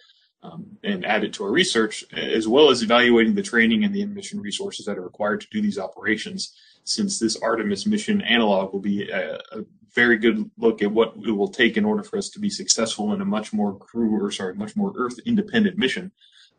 um, 0.42 0.66
and 0.84 1.04
add 1.06 1.24
it 1.24 1.32
to 1.32 1.44
our 1.44 1.50
research, 1.50 2.04
as 2.12 2.46
well 2.46 2.70
as 2.70 2.82
evaluating 2.82 3.34
the 3.34 3.42
training 3.42 3.84
and 3.84 3.94
the 3.94 4.04
mission 4.04 4.40
resources 4.40 4.84
that 4.86 4.98
are 4.98 5.02
required 5.02 5.40
to 5.40 5.46
do 5.50 5.62
these 5.62 5.78
operations 5.78 6.54
since 6.84 7.18
this 7.18 7.36
Artemis 7.36 7.86
mission 7.86 8.20
analog 8.22 8.72
will 8.72 8.80
be 8.80 9.10
a, 9.10 9.36
a, 9.52 9.64
very 9.92 10.18
good 10.18 10.50
look 10.58 10.82
at 10.82 10.90
what 10.90 11.14
it 11.24 11.30
will 11.30 11.46
take 11.46 11.76
in 11.76 11.84
order 11.84 12.02
for 12.02 12.18
us 12.18 12.28
to 12.28 12.40
be 12.40 12.50
successful 12.50 13.12
in 13.12 13.20
a 13.20 13.24
much 13.24 13.52
more 13.52 13.78
crew 13.78 14.20
or 14.20 14.28
sorry, 14.28 14.52
much 14.52 14.74
more 14.74 14.92
Earth 14.96 15.20
independent 15.24 15.78
mission 15.78 16.10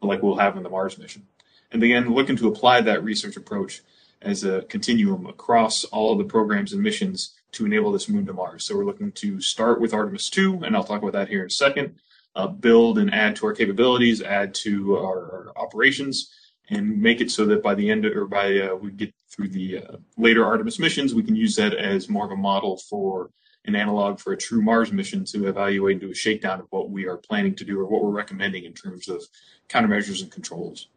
like 0.02 0.24
we'll 0.24 0.38
have 0.38 0.56
in 0.56 0.64
the 0.64 0.70
Mars 0.70 0.98
mission. 0.98 1.28
And 1.72 1.84
again, 1.84 2.14
looking 2.14 2.38
to 2.38 2.48
apply 2.48 2.82
that 2.82 3.04
research 3.04 3.36
approach 3.36 3.82
as 4.22 4.44
a 4.44 4.62
continuum 4.64 5.26
across 5.26 5.84
all 5.86 6.14
of 6.14 6.18
the 6.18 6.24
programs 6.24 6.74
and 6.74 6.82
missions 6.82 7.36
to 7.52 7.66
enable 7.66 7.92
this 7.92 8.10
moon 8.10 8.26
to 8.26 8.34
Mars. 8.34 8.64
So 8.64 8.76
we're 8.76 8.86
looking 8.86 9.12
to 9.14 9.42
start 9.42 9.80
with 9.80 9.94
Artemis 9.94 10.30
2, 10.30 10.64
and 10.64 10.76
I'll 10.76 10.84
talk 10.84 11.02
about 11.02 11.14
that 11.14 11.28
here 11.28 11.42
in 11.42 11.48
a 11.48 11.50
second, 11.50 11.96
uh, 12.36 12.48
build 12.48 12.98
and 12.98 13.14
add 13.14 13.36
to 13.38 13.48
our 13.48 13.54
capabilities, 13.54 14.22
add 14.22 14.54
to 14.56 14.98
our, 14.98 15.20
our 15.20 15.54
operations, 15.56 16.32
and 16.70 17.02
make 17.02 17.22
it 17.22 17.32
so 17.32 17.46
that 17.46 17.62
by 17.62 17.76
the 17.76 17.90
end 17.90 18.06
of, 18.06 18.16
or 18.16 18.26
by 18.26 18.60
uh, 18.60 18.76
we 18.76 18.92
get 18.92 19.14
through 19.30 19.50
the 19.50 19.80
uh, 19.80 19.98
later 20.18 20.46
Artemis 20.46 20.80
missions, 20.80 21.14
we 21.14 21.24
can 21.24 21.36
use 21.36 21.56
that 21.56 21.74
as 21.74 22.10
more 22.10 22.26
of 22.26 22.32
a 22.32 22.36
model 22.36 22.78
for 22.90 23.30
an 23.66 23.76
analog 23.76 24.20
for 24.20 24.34
a 24.34 24.38
true 24.38 24.62
Mars 24.62 24.92
mission 24.92 25.26
to 25.26 25.48
evaluate 25.48 25.94
and 25.94 26.02
do 26.02 26.12
a 26.12 26.16
shakedown 26.16 26.60
of 26.60 26.68
what 26.70 26.90
we 26.90 27.06
are 27.06 27.18
planning 27.18 27.56
to 27.56 27.66
do 27.66 27.80
or 27.80 27.86
what 27.86 28.04
we're 28.04 28.12
recommending 28.12 28.64
in 28.64 28.74
terms 28.74 29.08
of 29.08 29.24
countermeasures 29.70 30.22
and 30.22 30.32
controls. 30.32 30.88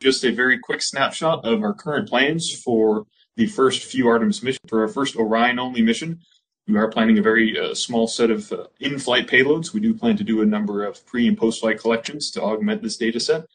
Just 0.00 0.24
a 0.24 0.30
very 0.30 0.58
quick 0.58 0.82
snapshot 0.82 1.44
of 1.44 1.62
our 1.62 1.74
current 1.74 2.08
plans 2.08 2.52
for 2.52 3.06
the 3.36 3.46
first 3.46 3.82
few 3.82 4.08
Artemis 4.08 4.42
missions. 4.42 4.60
For 4.68 4.82
our 4.82 4.88
first 4.88 5.16
Orion 5.16 5.58
only 5.58 5.82
mission, 5.82 6.20
we 6.68 6.76
are 6.76 6.88
planning 6.88 7.18
a 7.18 7.22
very 7.22 7.58
uh, 7.58 7.74
small 7.74 8.06
set 8.06 8.30
of 8.30 8.52
uh, 8.52 8.66
in-flight 8.80 9.28
payloads. 9.28 9.72
We 9.72 9.80
do 9.80 9.94
plan 9.94 10.16
to 10.16 10.24
do 10.24 10.42
a 10.42 10.46
number 10.46 10.84
of 10.84 11.04
pre 11.06 11.28
and 11.28 11.38
post-flight 11.38 11.78
collections 11.78 12.30
to 12.32 12.42
augment 12.42 12.82
this 12.82 12.96
data 12.96 13.20
set 13.20 13.46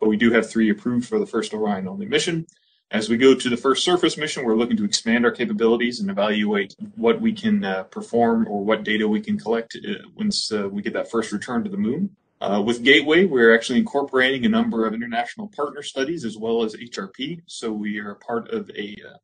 but 0.00 0.08
we 0.08 0.16
do 0.16 0.32
have 0.32 0.48
three 0.48 0.70
approved 0.70 1.08
for 1.08 1.18
the 1.18 1.26
first 1.26 1.52
Orion 1.52 1.88
only 1.88 2.06
mission. 2.06 2.46
As 2.90 3.10
we 3.10 3.18
go 3.18 3.34
to 3.34 3.48
the 3.50 3.56
first 3.56 3.84
surface 3.84 4.16
mission, 4.16 4.44
we're 4.44 4.56
looking 4.56 4.76
to 4.78 4.84
expand 4.84 5.26
our 5.26 5.30
capabilities 5.30 6.00
and 6.00 6.10
evaluate 6.10 6.74
what 6.96 7.20
we 7.20 7.34
can 7.34 7.62
uh, 7.62 7.82
perform 7.84 8.48
or 8.48 8.64
what 8.64 8.82
data 8.82 9.06
we 9.06 9.20
can 9.20 9.38
collect 9.38 9.76
uh, 9.76 10.08
once 10.16 10.50
uh, 10.50 10.68
we 10.70 10.80
get 10.80 10.94
that 10.94 11.10
first 11.10 11.30
return 11.30 11.62
to 11.64 11.70
the 11.70 11.76
moon. 11.76 12.16
Uh, 12.40 12.62
with 12.64 12.82
Gateway, 12.84 13.24
we're 13.24 13.54
actually 13.54 13.78
incorporating 13.78 14.46
a 14.46 14.48
number 14.48 14.86
of 14.86 14.94
international 14.94 15.48
partner 15.48 15.82
studies 15.82 16.24
as 16.24 16.38
well 16.38 16.62
as 16.62 16.74
HRP. 16.76 17.42
So 17.46 17.72
we 17.72 17.98
are 17.98 18.14
part 18.14 18.48
of 18.50 18.70
a 18.70 18.96
uh, 19.06 19.16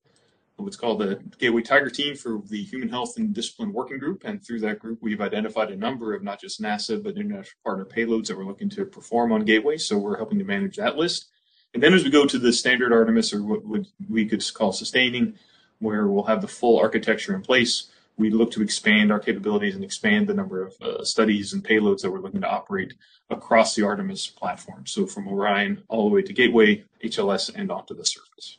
what's 0.56 0.76
called 0.76 1.00
the 1.00 1.20
Gateway 1.38 1.62
Tiger 1.62 1.90
Team 1.90 2.14
for 2.14 2.40
the 2.46 2.62
Human 2.62 2.88
Health 2.88 3.16
and 3.16 3.34
Discipline 3.34 3.72
Working 3.72 3.98
Group. 3.98 4.22
And 4.24 4.44
through 4.44 4.60
that 4.60 4.78
group, 4.78 4.98
we've 5.02 5.20
identified 5.20 5.70
a 5.70 5.76
number 5.76 6.14
of 6.14 6.22
not 6.22 6.40
just 6.40 6.62
NASA, 6.62 7.02
but 7.02 7.16
international 7.16 7.58
partner 7.64 7.84
payloads 7.84 8.28
that 8.28 8.36
we're 8.36 8.44
looking 8.44 8.70
to 8.70 8.84
perform 8.84 9.32
on 9.32 9.44
Gateway. 9.44 9.76
So 9.76 9.98
we're 9.98 10.16
helping 10.16 10.38
to 10.38 10.44
manage 10.44 10.76
that 10.76 10.96
list. 10.96 11.26
And 11.74 11.82
then 11.82 11.92
as 11.92 12.04
we 12.04 12.10
go 12.10 12.24
to 12.24 12.38
the 12.38 12.52
standard 12.52 12.92
Artemis, 12.92 13.34
or 13.34 13.42
what 13.42 13.86
we 14.08 14.26
could 14.26 14.44
call 14.54 14.72
sustaining, 14.72 15.34
where 15.80 16.06
we'll 16.06 16.24
have 16.24 16.40
the 16.40 16.48
full 16.48 16.78
architecture 16.78 17.34
in 17.34 17.42
place, 17.42 17.90
we 18.16 18.30
look 18.30 18.52
to 18.52 18.62
expand 18.62 19.10
our 19.10 19.18
capabilities 19.18 19.74
and 19.74 19.82
expand 19.82 20.28
the 20.28 20.34
number 20.34 20.62
of 20.62 20.74
uh, 20.80 21.02
studies 21.02 21.52
and 21.52 21.64
payloads 21.64 22.02
that 22.02 22.12
we're 22.12 22.20
looking 22.20 22.42
to 22.42 22.48
operate 22.48 22.94
across 23.28 23.74
the 23.74 23.84
Artemis 23.84 24.28
platform. 24.28 24.86
So 24.86 25.04
from 25.04 25.26
Orion 25.26 25.82
all 25.88 26.08
the 26.08 26.14
way 26.14 26.22
to 26.22 26.32
Gateway, 26.32 26.84
HLS, 27.02 27.52
and 27.54 27.72
onto 27.72 27.94
the 27.94 28.04
surface. 28.04 28.58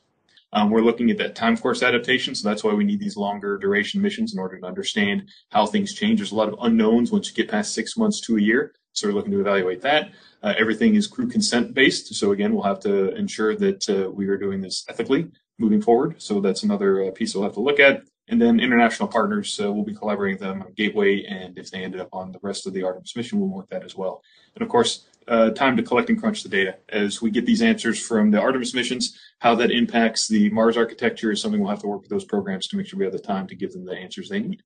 Um, 0.55 0.69
we're 0.69 0.79
looking 0.79 1.11
at 1.11 1.17
that 1.17 1.35
time 1.35 1.57
course 1.57 1.83
adaptation, 1.83 2.33
so 2.33 2.47
that's 2.47 2.63
why 2.63 2.73
we 2.73 2.85
need 2.85 3.01
these 3.01 3.17
longer 3.17 3.57
duration 3.57 4.01
missions 4.01 4.33
in 4.33 4.39
order 4.39 4.57
to 4.57 4.65
understand 4.65 5.29
how 5.51 5.65
things 5.65 5.93
change. 5.93 6.19
There's 6.19 6.31
a 6.31 6.35
lot 6.35 6.47
of 6.47 6.55
unknowns 6.61 7.11
once 7.11 7.27
you 7.27 7.35
get 7.35 7.51
past 7.51 7.73
six 7.73 7.97
months 7.97 8.21
to 8.21 8.37
a 8.37 8.41
year, 8.41 8.73
so 8.93 9.07
we're 9.07 9.13
looking 9.13 9.33
to 9.33 9.41
evaluate 9.41 9.81
that. 9.81 10.11
Uh, 10.41 10.53
everything 10.57 10.95
is 10.95 11.07
crew 11.07 11.27
consent 11.27 11.73
based, 11.73 12.15
so 12.15 12.31
again, 12.31 12.53
we'll 12.53 12.63
have 12.63 12.79
to 12.79 13.13
ensure 13.15 13.53
that 13.57 13.89
uh, 13.89 14.09
we 14.09 14.27
are 14.27 14.37
doing 14.37 14.61
this 14.61 14.85
ethically 14.87 15.29
moving 15.59 15.81
forward. 15.81 16.21
So 16.21 16.39
that's 16.39 16.63
another 16.63 17.03
uh, 17.03 17.11
piece 17.11 17.35
we'll 17.35 17.43
have 17.43 17.53
to 17.55 17.59
look 17.59 17.81
at. 17.81 18.03
And 18.27 18.41
then 18.41 18.59
international 18.59 19.07
partners, 19.07 19.55
we'll 19.59 19.83
be 19.83 19.93
collaborating 19.93 20.39
with 20.39 20.41
them 20.41 20.61
on 20.63 20.73
Gateway, 20.73 21.23
and 21.25 21.57
if 21.59 21.69
they 21.69 21.83
ended 21.83 22.01
up 22.01 22.09
on 22.11 22.31
the 22.31 22.39
rest 22.41 22.65
of 22.65 22.73
the 22.73 22.83
Artemis 22.83 23.15
mission, 23.15 23.39
we'll 23.39 23.49
work 23.49 23.69
that 23.69 23.83
as 23.83 23.95
well. 23.95 24.23
And 24.55 24.63
of 24.63 24.69
course, 24.69 25.05
uh, 25.27 25.51
time 25.51 25.77
to 25.77 25.83
collect 25.83 26.09
and 26.09 26.19
crunch 26.19 26.43
the 26.43 26.49
data. 26.49 26.77
As 26.89 27.21
we 27.21 27.29
get 27.29 27.45
these 27.45 27.61
answers 27.61 27.99
from 27.99 28.31
the 28.31 28.39
Artemis 28.39 28.73
missions, 28.73 29.19
how 29.39 29.55
that 29.55 29.71
impacts 29.71 30.27
the 30.27 30.49
Mars 30.49 30.77
architecture 30.77 31.31
is 31.31 31.41
something 31.41 31.61
we'll 31.61 31.69
have 31.69 31.81
to 31.81 31.87
work 31.87 32.01
with 32.01 32.09
those 32.09 32.25
programs 32.25 32.67
to 32.67 32.77
make 32.77 32.87
sure 32.87 32.97
we 32.97 33.05
have 33.05 33.13
the 33.13 33.19
time 33.19 33.47
to 33.47 33.55
give 33.55 33.73
them 33.73 33.85
the 33.85 33.95
answers 33.95 34.29
they 34.29 34.39
need. 34.39 34.63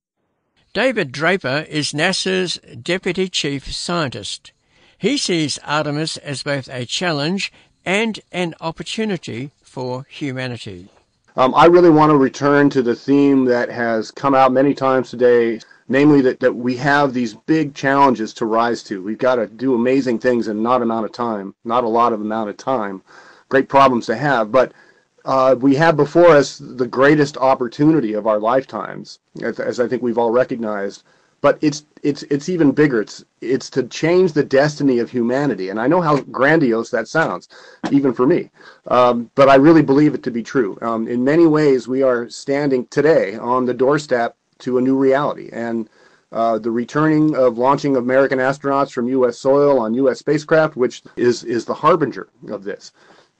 David 0.72 1.12
Draper 1.12 1.66
is 1.68 1.92
NASA's 1.92 2.58
Deputy 2.80 3.28
Chief 3.28 3.72
Scientist. 3.72 4.52
He 4.96 5.16
sees 5.16 5.58
Artemis 5.64 6.16
as 6.18 6.42
both 6.42 6.68
a 6.68 6.86
challenge 6.86 7.52
and 7.84 8.20
an 8.30 8.54
opportunity 8.60 9.50
for 9.62 10.06
humanity. 10.08 10.88
Um, 11.36 11.54
I 11.54 11.66
really 11.66 11.90
want 11.90 12.10
to 12.10 12.16
return 12.16 12.70
to 12.70 12.82
the 12.82 12.94
theme 12.94 13.44
that 13.44 13.70
has 13.70 14.10
come 14.10 14.34
out 14.34 14.52
many 14.52 14.74
times 14.74 15.10
today, 15.10 15.60
namely 15.88 16.20
that, 16.22 16.40
that 16.40 16.54
we 16.54 16.76
have 16.76 17.14
these 17.14 17.34
big 17.34 17.72
challenges 17.74 18.34
to 18.34 18.46
rise 18.46 18.82
to. 18.84 19.02
We've 19.02 19.18
got 19.18 19.36
to 19.36 19.46
do 19.46 19.74
amazing 19.74 20.18
things 20.18 20.48
in 20.48 20.62
not 20.62 20.82
amount 20.82 21.04
of 21.04 21.12
time, 21.12 21.54
not 21.64 21.84
a 21.84 21.88
lot 21.88 22.12
of 22.12 22.20
amount 22.20 22.50
of 22.50 22.56
time. 22.56 23.02
Great 23.48 23.68
problems 23.68 24.06
to 24.06 24.16
have, 24.16 24.50
but 24.50 24.72
uh, 25.24 25.54
we 25.58 25.76
have 25.76 25.96
before 25.96 26.30
us 26.30 26.58
the 26.58 26.86
greatest 26.86 27.36
opportunity 27.36 28.14
of 28.14 28.26
our 28.26 28.40
lifetimes, 28.40 29.20
as, 29.42 29.60
as 29.60 29.78
I 29.78 29.86
think 29.86 30.02
we've 30.02 30.18
all 30.18 30.30
recognized 30.32 31.04
but 31.40 31.58
it's 31.60 31.84
it's 32.02 32.22
it's 32.24 32.48
even 32.48 32.72
bigger. 32.72 33.00
It's 33.00 33.24
it's 33.40 33.70
to 33.70 33.84
change 33.84 34.32
the 34.32 34.44
destiny 34.44 34.98
of 34.98 35.10
humanity, 35.10 35.70
and 35.70 35.80
I 35.80 35.86
know 35.86 36.00
how 36.00 36.20
grandiose 36.20 36.90
that 36.90 37.08
sounds, 37.08 37.48
even 37.90 38.12
for 38.12 38.26
me. 38.26 38.50
Um, 38.88 39.30
but 39.34 39.48
I 39.48 39.56
really 39.56 39.82
believe 39.82 40.14
it 40.14 40.22
to 40.24 40.30
be 40.30 40.42
true. 40.42 40.78
Um, 40.82 41.08
in 41.08 41.24
many 41.24 41.46
ways, 41.46 41.88
we 41.88 42.02
are 42.02 42.28
standing 42.28 42.86
today 42.86 43.36
on 43.36 43.64
the 43.64 43.74
doorstep 43.74 44.36
to 44.60 44.78
a 44.78 44.82
new 44.82 44.96
reality, 44.96 45.48
and 45.52 45.88
uh, 46.32 46.58
the 46.58 46.70
returning 46.70 47.34
of 47.34 47.58
launching 47.58 47.96
American 47.96 48.38
astronauts 48.38 48.92
from 48.92 49.08
U.S. 49.08 49.38
soil 49.38 49.78
on 49.80 49.94
U.S. 49.94 50.18
spacecraft, 50.18 50.76
which 50.76 51.02
is 51.16 51.44
is 51.44 51.64
the 51.64 51.74
harbinger 51.74 52.28
of 52.50 52.64
this. 52.64 52.92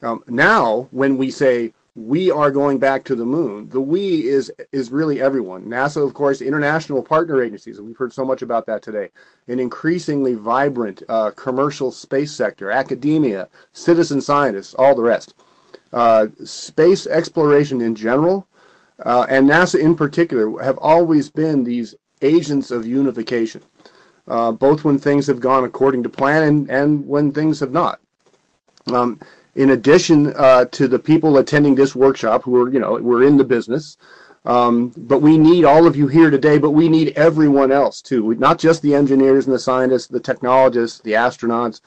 Um, 0.03 0.25
now, 0.27 0.89
when 0.91 1.19
we 1.19 1.31
say 1.31 1.75
we 1.95 2.31
are 2.31 2.51
going 2.51 2.79
back 2.79 3.05
to 3.05 3.15
the 3.15 3.25
moon. 3.25 3.69
The 3.69 3.81
we 3.81 4.29
is 4.29 4.53
is 4.73 4.91
really 4.91 5.21
everyone. 5.21 5.65
NASA, 5.65 6.05
of 6.05 6.15
course, 6.15 6.41
international 6.41 7.03
partner 7.03 7.43
agencies, 7.43 7.79
and 7.79 7.87
we've 7.87 7.97
heard 7.97 8.13
so 8.13 8.25
much 8.25 8.43
about 8.43 8.67
that 8.67 8.83
today. 8.83 9.09
An 9.49 9.59
increasingly 9.59 10.35
vibrant 10.35 11.03
uh, 11.09 11.33
commercial 11.33 11.91
space 11.91 12.33
sector, 12.33 12.71
academia, 12.71 13.49
citizen 13.73 14.21
scientists, 14.21 14.75
all 14.75 14.95
the 14.95 15.03
rest. 15.03 15.35
Uh, 15.93 16.29
space 16.45 17.07
exploration 17.09 17.81
in 17.81 17.95
general, 17.97 18.47
uh, 19.05 19.27
and 19.29 19.49
NASA 19.49 19.81
in 19.81 19.97
particular, 19.97 20.63
have 20.63 20.79
always 20.79 21.29
been 21.29 21.65
these 21.65 21.97
agents 22.23 22.71
of 22.71 22.87
unification, 22.87 23.63
uh, 24.29 24.53
both 24.53 24.85
when 24.85 24.99
things 24.99 25.27
have 25.27 25.41
gone 25.41 25.65
according 25.65 26.03
to 26.05 26.09
plan 26.09 26.45
and, 26.45 26.71
and 26.71 27.07
when 27.07 27.33
things 27.33 27.59
have 27.59 27.73
not. 27.73 27.99
Um, 28.93 29.19
in 29.61 29.71
addition 29.71 30.33
uh, 30.37 30.65
to 30.65 30.89
the 30.89 30.99
people 30.99 31.37
attending 31.37 31.75
this 31.75 31.95
workshop 31.95 32.43
who 32.45 32.57
are, 32.57 32.73
you 32.73 32.81
know, 32.81 32.95
we're 32.95 33.25
in 33.25 33.37
the 33.37 33.45
business. 33.45 33.99
Um, 34.47 34.89
but 34.97 35.21
we 35.21 35.37
need 35.37 35.67
all 35.67 35.87
of 35.87 35.97
you 35.97 36.09
here 36.09 36.31
today, 36.31 36.57
but 36.57 36.71
we 36.71 36.89
need 36.89 37.13
everyone 37.15 37.71
else 37.71 38.01
too. 38.01 38.25
We, 38.25 38.37
not 38.37 38.59
just 38.59 38.81
the 38.81 38.95
engineers 38.95 39.45
and 39.45 39.55
the 39.55 39.59
scientists, 39.59 40.07
the 40.07 40.19
technologists, 40.19 41.01
the 41.01 41.13
astronauts, 41.13 41.83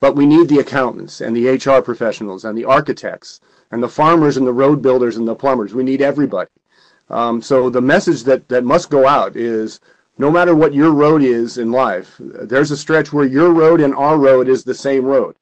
but 0.00 0.16
we 0.16 0.26
need 0.26 0.48
the 0.48 0.58
accountants 0.58 1.20
and 1.20 1.36
the 1.36 1.46
HR 1.46 1.80
professionals 1.80 2.44
and 2.44 2.58
the 2.58 2.64
architects 2.64 3.40
and 3.70 3.80
the 3.80 3.88
farmers 3.88 4.36
and 4.36 4.44
the 4.44 4.52
road 4.52 4.82
builders 4.82 5.16
and 5.16 5.28
the 5.28 5.36
plumbers. 5.36 5.74
We 5.74 5.84
need 5.84 6.02
everybody. 6.02 6.50
Um, 7.08 7.40
so 7.40 7.70
the 7.70 7.80
message 7.80 8.24
that, 8.24 8.48
that 8.48 8.64
must 8.64 8.90
go 8.90 9.06
out 9.06 9.36
is 9.36 9.78
no 10.18 10.28
matter 10.28 10.56
what 10.56 10.74
your 10.74 10.90
road 10.90 11.22
is 11.22 11.56
in 11.56 11.70
life, 11.70 12.16
there's 12.18 12.72
a 12.72 12.76
stretch 12.76 13.12
where 13.12 13.26
your 13.26 13.52
road 13.52 13.80
and 13.80 13.94
our 13.94 14.18
road 14.18 14.48
is 14.48 14.64
the 14.64 14.74
same 14.74 15.04
road. 15.04 15.36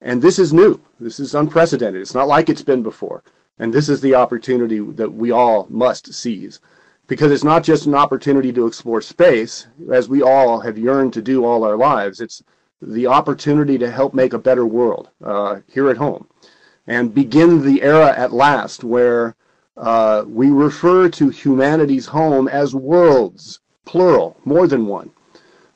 And 0.00 0.22
this 0.22 0.38
is 0.38 0.52
new. 0.52 0.80
This 0.98 1.20
is 1.20 1.34
unprecedented. 1.34 2.00
It's 2.00 2.14
not 2.14 2.28
like 2.28 2.48
it's 2.48 2.62
been 2.62 2.82
before. 2.82 3.22
And 3.58 3.72
this 3.72 3.88
is 3.88 4.00
the 4.00 4.14
opportunity 4.14 4.80
that 4.80 5.12
we 5.12 5.30
all 5.30 5.66
must 5.68 6.14
seize. 6.14 6.60
Because 7.06 7.30
it's 7.32 7.44
not 7.44 7.64
just 7.64 7.86
an 7.86 7.94
opportunity 7.94 8.52
to 8.52 8.66
explore 8.66 9.02
space, 9.02 9.66
as 9.90 10.08
we 10.08 10.22
all 10.22 10.60
have 10.60 10.78
yearned 10.78 11.12
to 11.14 11.22
do 11.22 11.44
all 11.44 11.64
our 11.64 11.76
lives. 11.76 12.20
It's 12.20 12.42
the 12.80 13.06
opportunity 13.06 13.76
to 13.78 13.90
help 13.90 14.14
make 14.14 14.32
a 14.32 14.38
better 14.38 14.64
world 14.64 15.10
uh, 15.22 15.60
here 15.66 15.90
at 15.90 15.98
home 15.98 16.26
and 16.86 17.14
begin 17.14 17.62
the 17.62 17.82
era 17.82 18.14
at 18.16 18.32
last 18.32 18.84
where 18.84 19.36
uh, 19.76 20.24
we 20.26 20.50
refer 20.50 21.08
to 21.08 21.28
humanity's 21.28 22.06
home 22.06 22.48
as 22.48 22.74
worlds, 22.74 23.60
plural, 23.84 24.36
more 24.44 24.66
than 24.66 24.86
one. 24.86 25.10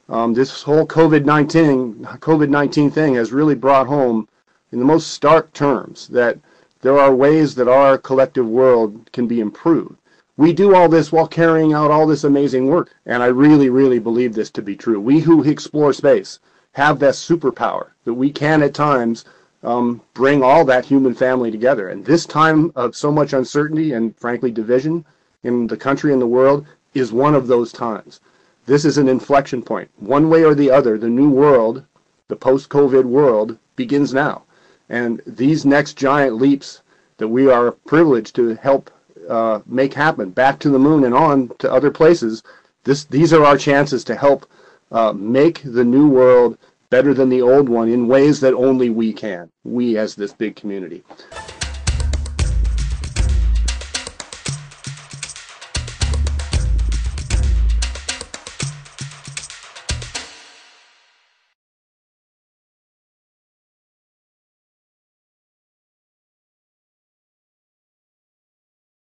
Um, 0.08 0.34
this 0.34 0.62
whole 0.62 0.86
COVID-19 0.86 2.18
COVID-19 2.18 2.92
thing 2.92 3.14
has 3.14 3.32
really 3.32 3.54
brought 3.54 3.86
home 3.86 4.28
in 4.70 4.78
the 4.78 4.84
most 4.84 5.12
stark 5.12 5.52
terms 5.54 6.08
that 6.08 6.38
there 6.82 6.98
are 6.98 7.14
ways 7.14 7.54
that 7.54 7.68
our 7.68 7.96
collective 7.96 8.46
world 8.46 9.10
can 9.12 9.26
be 9.26 9.40
improved. 9.40 9.96
We 10.36 10.52
do 10.52 10.74
all 10.74 10.88
this 10.88 11.10
while 11.10 11.26
carrying 11.26 11.72
out 11.72 11.90
all 11.90 12.06
this 12.06 12.24
amazing 12.24 12.66
work, 12.66 12.90
and 13.06 13.22
I 13.22 13.26
really, 13.26 13.70
really 13.70 13.98
believe 13.98 14.34
this 14.34 14.50
to 14.50 14.62
be 14.62 14.76
true. 14.76 15.00
We 15.00 15.20
who 15.20 15.42
explore 15.44 15.92
space 15.92 16.38
have 16.72 16.98
that 16.98 17.14
superpower 17.14 17.90
that 18.04 18.14
we 18.14 18.30
can 18.30 18.62
at 18.62 18.74
times 18.74 19.24
um, 19.62 20.02
bring 20.12 20.42
all 20.42 20.64
that 20.66 20.84
human 20.84 21.14
family 21.14 21.50
together. 21.50 21.88
And 21.88 22.04
this 22.04 22.26
time 22.26 22.72
of 22.76 22.94
so 22.94 23.10
much 23.10 23.32
uncertainty 23.32 23.92
and 23.92 24.14
frankly 24.18 24.50
division 24.50 25.06
in 25.44 25.66
the 25.66 25.76
country 25.76 26.12
and 26.12 26.20
the 26.20 26.26
world 26.26 26.66
is 26.92 27.12
one 27.12 27.34
of 27.34 27.46
those 27.46 27.72
times. 27.72 28.20
This 28.66 28.84
is 28.84 28.96
an 28.96 29.08
inflection 29.08 29.62
point. 29.62 29.90
One 29.96 30.30
way 30.30 30.44
or 30.44 30.54
the 30.54 30.70
other, 30.70 30.96
the 30.96 31.08
new 31.08 31.28
world, 31.28 31.84
the 32.28 32.36
post-COVID 32.36 33.04
world, 33.04 33.58
begins 33.76 34.14
now. 34.14 34.44
And 34.88 35.20
these 35.26 35.66
next 35.66 35.98
giant 35.98 36.36
leaps 36.36 36.82
that 37.18 37.28
we 37.28 37.50
are 37.50 37.72
privileged 37.72 38.34
to 38.36 38.54
help 38.56 38.90
uh, 39.28 39.60
make 39.66 39.94
happen, 39.94 40.30
back 40.30 40.58
to 40.60 40.70
the 40.70 40.78
moon 40.78 41.04
and 41.04 41.14
on 41.14 41.50
to 41.58 41.72
other 41.72 41.90
places, 41.90 42.42
this, 42.84 43.04
these 43.04 43.32
are 43.32 43.44
our 43.44 43.56
chances 43.56 44.04
to 44.04 44.14
help 44.14 44.46
uh, 44.92 45.12
make 45.12 45.62
the 45.64 45.84
new 45.84 46.08
world 46.08 46.58
better 46.90 47.14
than 47.14 47.28
the 47.28 47.42
old 47.42 47.68
one 47.68 47.88
in 47.88 48.06
ways 48.06 48.40
that 48.40 48.54
only 48.54 48.90
we 48.90 49.12
can, 49.12 49.50
we 49.64 49.96
as 49.98 50.14
this 50.14 50.32
big 50.32 50.56
community. 50.56 51.02